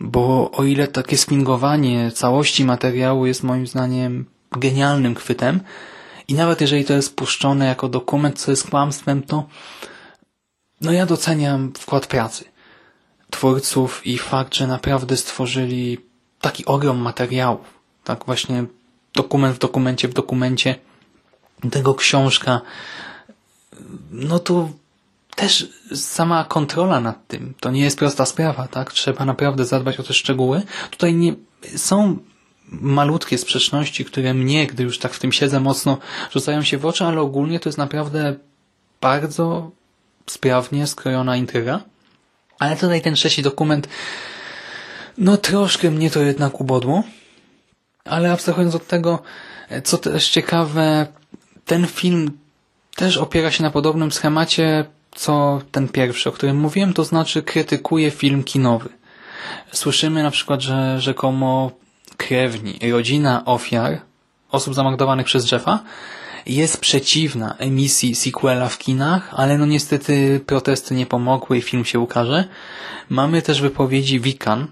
[0.00, 5.60] Bo o ile takie sfingowanie całości materiału jest moim zdaniem genialnym chwytem
[6.28, 9.44] i nawet jeżeli to jest puszczone jako dokument, co jest kłamstwem, to
[10.80, 12.44] no ja doceniam wkład pracy
[13.30, 15.98] twórców i fakt, że naprawdę stworzyli
[16.40, 17.66] taki ogrom materiałów.
[18.04, 18.64] Tak właśnie
[19.14, 20.74] dokument w dokumencie w dokumencie
[21.70, 22.60] tego książka.
[24.10, 24.70] No to
[25.36, 28.92] też sama kontrola nad tym, to nie jest prosta sprawa, tak?
[28.92, 30.62] Trzeba naprawdę zadbać o te szczegóły.
[30.90, 31.34] Tutaj nie
[31.76, 32.16] są
[32.68, 35.98] malutkie sprzeczności, które mnie, gdy już tak w tym siedzę mocno,
[36.32, 38.34] rzucają się w oczy, ale ogólnie to jest naprawdę
[39.00, 39.70] bardzo
[40.26, 41.80] sprawnie skrojona intryga.
[42.58, 43.88] Ale tutaj ten trzeci dokument,
[45.18, 47.02] no troszkę mnie to jednak ubodło.
[48.04, 49.22] Ale abstrahując od tego,
[49.84, 51.06] co też ciekawe,
[51.64, 52.38] ten film
[52.96, 54.84] też opiera się na podobnym schemacie,
[55.14, 58.88] co ten pierwszy, o którym mówiłem, to znaczy krytykuje film kinowy.
[59.72, 61.70] Słyszymy na przykład, że rzekomo
[62.16, 64.00] krewni, rodzina ofiar,
[64.50, 65.82] osób zamordowanych przez Jeffa,
[66.46, 71.98] jest przeciwna emisji sequela w kinach, ale no niestety protesty nie pomogły i film się
[72.00, 72.44] ukaże.
[73.08, 74.66] Mamy też wypowiedzi Wikan,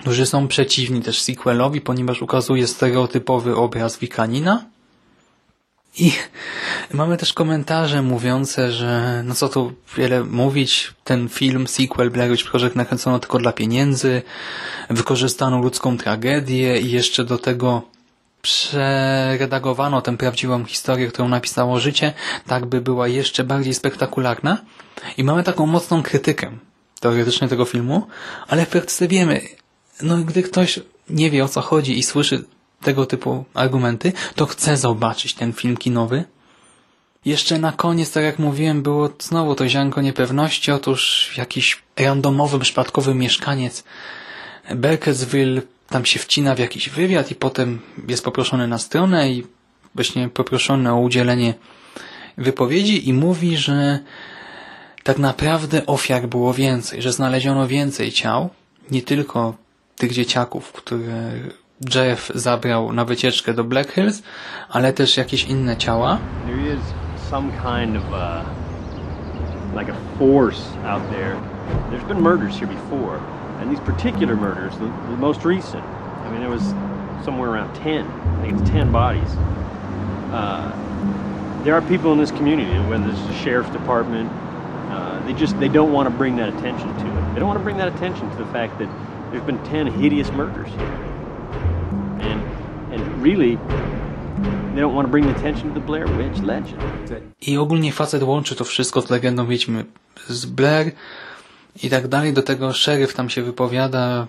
[0.00, 4.64] którzy są przeciwni też sequelowi, ponieważ ukazuje stereotypowy obraz Wikanina.
[5.98, 6.12] I
[6.92, 12.50] mamy też komentarze mówiące, że no co tu wiele mówić, ten film, sequel Blair Witch
[12.50, 14.22] Project nakręcono tylko dla pieniędzy,
[14.90, 17.82] wykorzystano ludzką tragedię i jeszcze do tego
[18.42, 22.12] przeredagowano tę prawdziwą historię, którą napisało życie,
[22.46, 24.58] tak by była jeszcze bardziej spektakularna.
[25.16, 26.50] I mamy taką mocną krytykę
[27.00, 28.06] teoretycznie tego filmu,
[28.48, 29.40] ale w praktyce wiemy,
[30.02, 30.80] no gdy ktoś
[31.10, 32.44] nie wie o co chodzi i słyszy
[32.82, 36.24] tego typu argumenty, to chce zobaczyć ten film kinowy.
[37.24, 40.72] Jeszcze na koniec, tak jak mówiłem, było znowu to ziarnko niepewności.
[40.72, 43.84] Otóż jakiś randomowy, przypadkowy mieszkaniec
[44.74, 49.46] Berkelsville tam się wcina w jakiś wywiad i potem jest poproszony na stronę i
[49.94, 51.54] właśnie poproszony o udzielenie
[52.38, 53.98] wypowiedzi i mówi, że
[55.02, 58.50] tak naprawdę ofiar było więcej, że znaleziono więcej ciał,
[58.90, 59.54] nie tylko
[59.96, 61.32] tych dzieciaków, które
[61.80, 64.22] Jeff zabrał na wycieczkę do Black Hills,
[64.70, 66.18] ale też jakieś inne ciała.
[66.46, 66.80] There is
[67.30, 68.44] some kind of a,
[69.76, 71.36] like a force out there.
[71.90, 73.20] There's been murders here before,
[73.60, 75.84] and these particular murders, the, the most recent,
[76.26, 76.62] I mean, there was
[77.24, 78.06] somewhere around 10.
[78.06, 79.30] I think it's 10 bodies.
[80.32, 80.72] Uh,
[81.64, 84.30] there are people in this community, whether it's the sheriff's department,
[84.90, 87.34] uh, they just they don't want to bring that attention to it.
[87.34, 88.88] They don't want to bring that attention to the fact that
[89.30, 91.08] there's been 10 hideous murders here.
[97.42, 99.84] I ogólnie facet łączy to wszystko z legendą Wiedźmy
[100.28, 100.92] z Blair
[101.82, 102.32] i tak dalej.
[102.32, 104.26] Do tego szeryf tam się wypowiada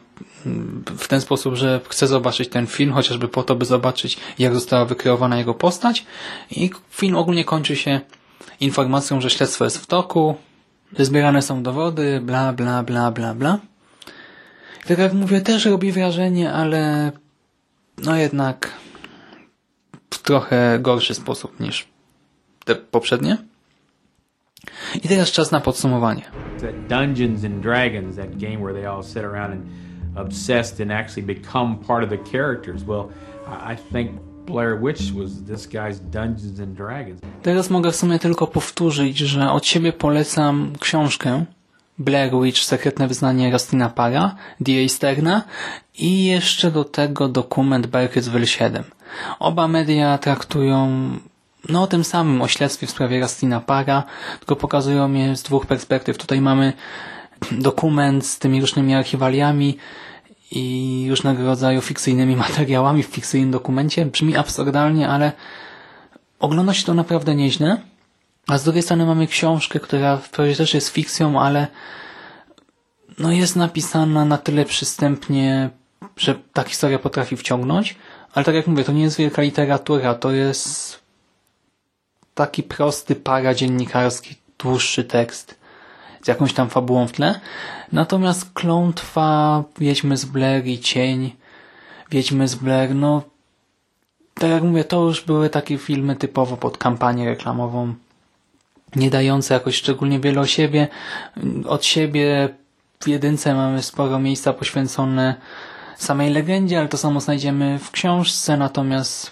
[0.86, 4.86] w ten sposób, że chce zobaczyć ten film, chociażby po to, by zobaczyć, jak została
[4.86, 6.06] wykreowana jego postać.
[6.52, 8.00] I film ogólnie kończy się
[8.60, 10.36] informacją, że śledztwo jest w toku,
[10.98, 13.60] że zbierane są dowody, bla, bla, bla, bla, bla.
[14.88, 17.12] Tak jak mówię, też robi wrażenie, ale
[18.06, 18.74] no jednak
[20.10, 21.88] w trochę gorszy sposób niż
[22.66, 23.38] te poprzednie.
[25.04, 26.24] I teraz czas na podsumowanie.
[26.90, 29.64] Dungeons and Dragons, that game where they all sit around and
[30.16, 32.84] obsessed and actually become part of the characters.
[32.84, 33.10] Well,
[33.74, 34.12] I think
[34.46, 37.22] Blair Witch was this guy's Dungeons and Dragons.
[37.44, 41.46] Teraz mogę w sumie tylko powtórzyć, że od siebie polecam książkę
[42.00, 44.90] Blair Witch, Sekretne Wyznanie Rastina Para, D.A.
[44.90, 45.44] Sterna
[45.98, 48.84] i jeszcze do tego dokument Berkelsville 7.
[49.40, 50.90] Oba media traktują
[51.70, 54.04] no o tym samym, o śledztwie w sprawie Rastina Para,
[54.40, 56.18] tylko pokazują je z dwóch perspektyw.
[56.18, 56.74] Tutaj mamy
[57.52, 59.78] dokument z tymi różnymi archiwaliami
[60.52, 64.06] i różnego rodzaju fikcyjnymi materiałami w fikcyjnym dokumencie.
[64.06, 65.32] Brzmi absurdalnie, ale
[66.40, 67.78] ogląda się to naprawdę nieźle.
[68.50, 71.68] A z drugiej strony mamy książkę, która wprawdzie też jest fikcją, ale
[73.20, 75.70] no jest napisana na tyle przystępnie,
[76.18, 77.96] że ta historia potrafi wciągnąć.
[78.34, 81.00] Ale tak jak mówię, to nie jest wielka literatura, to jest
[82.36, 85.60] taki prosty para dziennikarski, dłuższy tekst
[86.24, 87.40] z jakąś tam fabułą w tle.
[87.92, 91.36] Natomiast klątwa Wiedźmy z Blair i Cień
[92.12, 93.22] Wiedźmy z Blair, no
[94.34, 97.94] tak jak mówię, to już były takie filmy typowo pod kampanię reklamową
[98.96, 100.88] nie dające jakoś szczególnie wiele o siebie.
[101.66, 102.50] Od siebie
[103.00, 105.36] w jedynce mamy sporo miejsca poświęcone
[105.98, 109.32] samej legendzie, ale to samo znajdziemy w książce, natomiast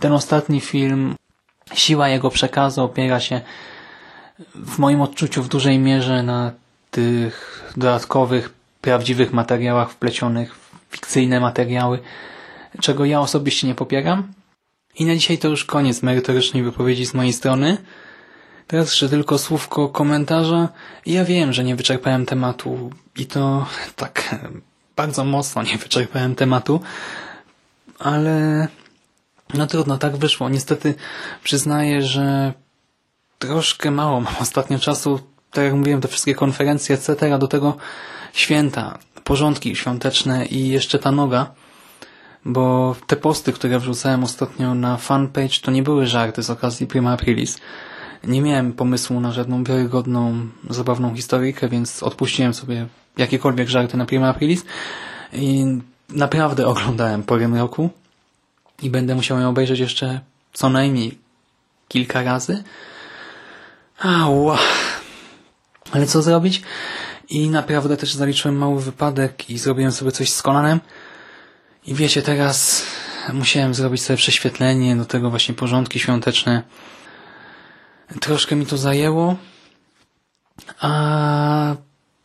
[0.00, 1.14] ten ostatni film
[1.74, 3.40] siła jego przekazu opiera się
[4.54, 6.52] w moim odczuciu w dużej mierze na
[6.90, 11.98] tych dodatkowych, prawdziwych materiałach wplecionych w fikcyjne materiały,
[12.80, 14.32] czego ja osobiście nie popieram.
[14.98, 17.76] I na dzisiaj to już koniec merytorycznej wypowiedzi z mojej strony.
[18.70, 20.68] Teraz jeszcze tylko słówko komentarza.
[21.06, 23.66] Ja wiem, że nie wyczerpałem tematu i to
[23.96, 24.36] tak
[24.96, 26.80] bardzo mocno nie wyczerpałem tematu,
[27.98, 28.68] ale
[29.54, 30.48] no trudno, tak wyszło.
[30.48, 30.94] Niestety
[31.44, 32.52] przyznaję, że
[33.38, 37.76] troszkę mało mam ostatnio czasu, tak jak mówiłem, te wszystkie konferencje, etc., do tego
[38.32, 41.54] święta, porządki świąteczne i jeszcze ta noga,
[42.44, 47.12] bo te posty, które wrzucałem ostatnio na fanpage, to nie były żarty z okazji Prima
[47.12, 47.58] Aprilis.
[48.24, 54.28] Nie miałem pomysłu na żadną wiarygodną, zabawną historyjkę, więc odpuściłem sobie jakiekolwiek żarty na Prima
[54.28, 54.64] Aprilis
[55.32, 55.64] i
[56.08, 57.90] naprawdę oglądałem porę roku
[58.82, 60.20] i będę musiał ją obejrzeć jeszcze
[60.52, 61.18] co najmniej
[61.88, 62.62] kilka razy.
[63.98, 64.58] Ała.
[65.92, 66.62] Ale co zrobić?
[67.28, 70.80] I naprawdę też zaliczyłem mały wypadek i zrobiłem sobie coś z kolanem.
[71.86, 72.86] I wiecie, teraz
[73.32, 76.62] musiałem zrobić sobie prześwietlenie, do tego właśnie porządki świąteczne.
[78.20, 79.36] Troszkę mi to zajęło,
[80.80, 81.76] a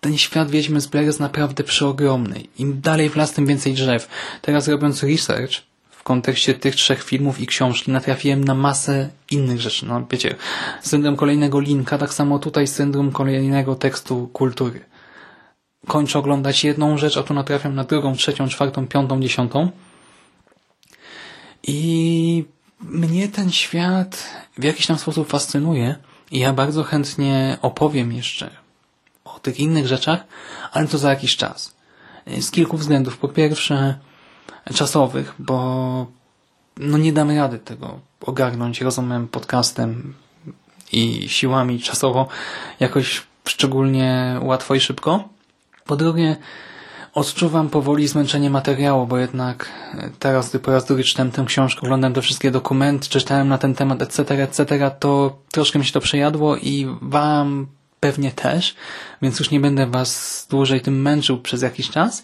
[0.01, 2.43] ten świat Wiedźmy z Blair jest naprawdę przeogromny.
[2.57, 4.07] Im dalej w las, tym więcej drzew.
[4.41, 9.85] Teraz robiąc research w kontekście tych trzech filmów i książki natrafiłem na masę innych rzeczy.
[9.85, 10.35] No wiecie,
[10.81, 14.79] syndrom kolejnego linka, tak samo tutaj syndrom kolejnego tekstu kultury.
[15.87, 19.71] Kończę oglądać jedną rzecz, a tu natrafiam na drugą, trzecią, czwartą, piątą, dziesiątą.
[21.63, 22.45] I
[22.81, 25.95] mnie ten świat w jakiś tam sposób fascynuje
[26.31, 28.49] i ja bardzo chętnie opowiem jeszcze
[29.25, 30.23] o tych innych rzeczach,
[30.71, 31.75] ale to za jakiś czas.
[32.39, 33.17] Z kilku względów.
[33.17, 33.95] Po pierwsze,
[34.73, 36.07] czasowych, bo
[36.77, 40.13] no nie damy rady tego ogarnąć rozumem, podcastem
[40.91, 42.27] i siłami czasowo
[42.79, 45.29] jakoś szczególnie łatwo i szybko.
[45.85, 46.35] Po drugie,
[47.15, 49.69] odczuwam powoli zmęczenie materiału, bo jednak
[50.19, 53.75] teraz, gdy po raz drugi czytałem tę książkę, oglądam te wszystkie dokumenty, czytałem na ten
[53.75, 57.67] temat, etc., etc., to troszkę mi się to przejadło i wam
[57.99, 58.75] pewnie też,
[59.21, 62.23] więc już nie będę was dłużej tym męczył przez jakiś czas.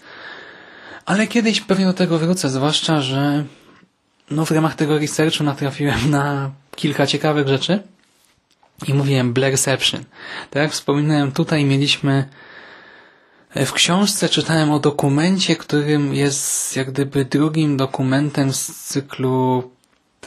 [1.06, 3.44] Ale kiedyś pewnie do tego wrócę, zwłaszcza, że
[4.32, 7.84] no w ramach tego researchu natrafiłem na kilka ciekawych rzeczy
[8.88, 10.04] i mówiłem Blairception.
[10.50, 12.30] Tak jak wspominałem, tutaj mieliśmy
[13.56, 19.72] w książce czytałem o dokumencie, którym jest jak gdyby drugim dokumentem z cyklu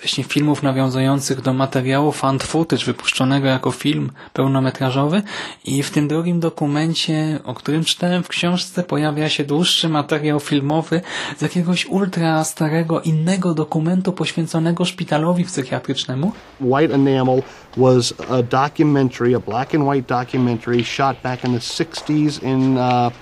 [0.01, 5.23] właśnie filmów nawiązujących do materiału fan footage wypuszczonego jako film pełnometrażowy
[5.65, 11.01] i w tym drugim dokumencie, o którym czytałem w książce, pojawia się dłuższy materiał filmowy
[11.39, 16.33] z jakiegoś ultra starego innego dokumentu poświęconego szpitalowi psychiatrycznemu.
[16.61, 17.43] White Enamel
[17.77, 23.13] was a documentary, a black and white documentary shot back in the 60s in uh,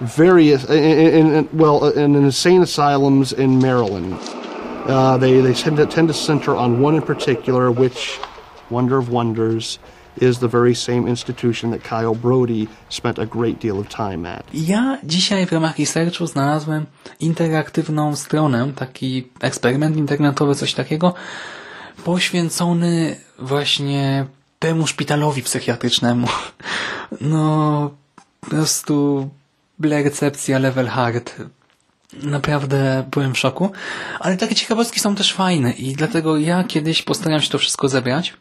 [0.00, 4.16] various, in, in, in, well, in insane asylums in Maryland.
[4.88, 8.18] Uh, they they tend to, tend to center on one in particular, which,
[8.70, 9.78] wonder of wonders,
[10.20, 14.44] is the very same institution that Kyle Brody spent a great deal of time at.
[14.54, 16.86] Ja dzisiaj w ramach researchu znalazłem
[17.20, 21.14] interaktywną stronę, taki eksperyment internetowy, coś takiego,
[22.04, 24.26] poświęcony właśnie
[24.58, 26.28] temu szpitalowi psychiatrycznemu.
[27.20, 27.90] No,
[28.40, 29.28] po prostu
[29.80, 31.34] recepcja level hard
[32.12, 33.70] Naprawdę byłem w szoku,
[34.20, 38.34] ale takie ciekawostki są też fajne i dlatego ja kiedyś postaram się to wszystko zebrać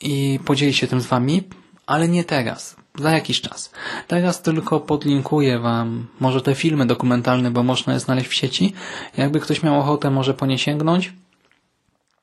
[0.00, 1.42] i podzielić się tym z Wami,
[1.86, 3.70] ale nie teraz, za jakiś czas.
[4.06, 8.72] Teraz tylko podlinkuję Wam może te filmy dokumentalne, bo można je znaleźć w sieci.
[9.16, 11.12] Jakby ktoś miał ochotę, może po nie sięgnąć.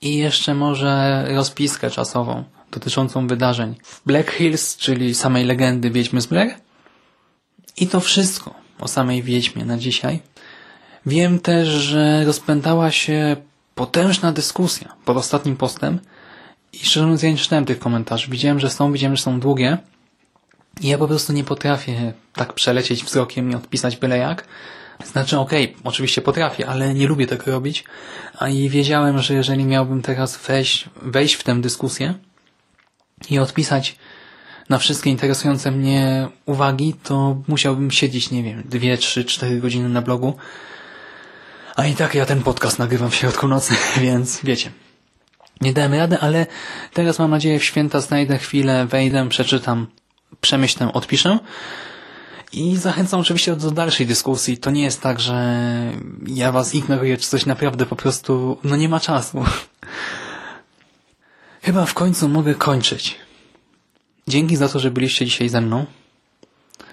[0.01, 6.25] I jeszcze może rozpiskę czasową dotyczącą wydarzeń w Black Hills, czyli samej legendy Wiedźmy z
[6.25, 6.55] Blair.
[7.77, 10.19] I to wszystko o samej Wiedźmie na dzisiaj.
[11.05, 13.35] Wiem też, że rozpętała się
[13.75, 15.99] potężna dyskusja pod ostatnim postem
[16.73, 18.31] i szczerze mówiąc ja nie czytałem tych komentarzy.
[18.31, 19.77] Widziałem, że są, widziałem, że są długie
[20.81, 24.47] i ja po prostu nie potrafię tak przelecieć wzrokiem i odpisać byle jak.
[25.03, 27.83] Znaczy, okej, okay, oczywiście potrafię, ale nie lubię tego robić.
[28.39, 32.13] A i wiedziałem, że jeżeli miałbym teraz wejść, wejść w tę dyskusję
[33.29, 33.95] i odpisać
[34.69, 40.01] na wszystkie interesujące mnie uwagi, to musiałbym siedzieć, nie wiem, dwie, trzy, cztery godziny na
[40.01, 40.33] blogu
[41.75, 44.71] a i tak ja ten podcast nagrywam w środku nocy, więc wiecie.
[45.61, 46.47] Nie dałem rady, ale
[46.93, 49.87] teraz mam nadzieję w święta znajdę chwilę, wejdę, przeczytam,
[50.41, 51.39] przemyślę, odpiszę.
[52.51, 54.57] I zachęcam oczywiście do dalszej dyskusji.
[54.57, 55.67] To nie jest tak, że
[56.27, 59.43] ja was ignoruję, czy coś naprawdę po prostu, no nie ma czasu.
[61.61, 63.15] Chyba w końcu mogę kończyć.
[64.27, 65.85] Dzięki za to, że byliście dzisiaj ze mną.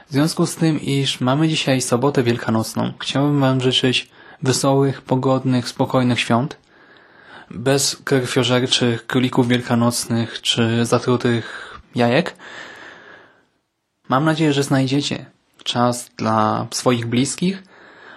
[0.09, 4.09] W związku z tym, iż mamy dzisiaj sobotę wielkanocną, chciałbym Wam życzyć
[4.43, 6.57] wesołych, pogodnych, spokojnych świąt,
[7.51, 12.34] bez krwiożerczych królików wielkanocnych czy zatrutych jajek.
[14.09, 15.26] Mam nadzieję, że znajdziecie
[15.64, 17.62] czas dla swoich bliskich,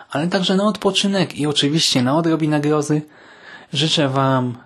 [0.09, 3.01] ale także na odpoczynek i oczywiście na odrobinę grozy.
[3.73, 4.57] Życzę Wam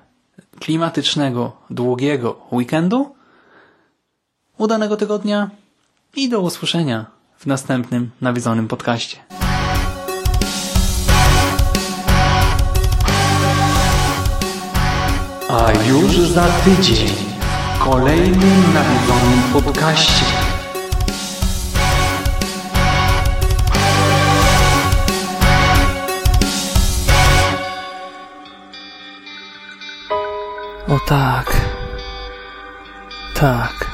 [0.60, 3.16] klimatycznego, długiego weekendu,
[4.58, 5.50] udanego tygodnia
[6.16, 7.06] i do usłyszenia
[7.38, 9.49] w następnym nawiedzonym podcaście.
[15.50, 17.08] A już za tydzień
[17.76, 20.26] w kolejnym nawiedzonym podcaście.
[30.88, 31.62] O tak.
[33.36, 33.92] Tak.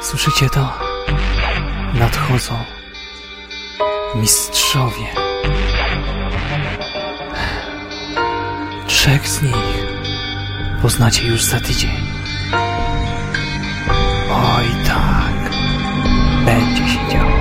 [0.00, 0.72] Słyszycie to?
[1.94, 2.54] Nadchodzą.
[4.14, 5.06] Mistrzowie.
[8.86, 9.85] Trzech z nich
[10.86, 11.90] poznacie już za tydzień.
[14.30, 15.50] Oj tak.
[16.44, 17.35] Będzie się działo.